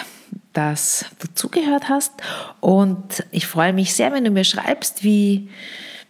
dass 0.58 1.04
du 1.20 1.28
zugehört 1.34 1.88
hast. 1.88 2.12
Und 2.58 3.24
ich 3.30 3.46
freue 3.46 3.72
mich 3.72 3.94
sehr, 3.94 4.12
wenn 4.12 4.24
du 4.24 4.32
mir 4.32 4.42
schreibst, 4.42 5.04
wie, 5.04 5.50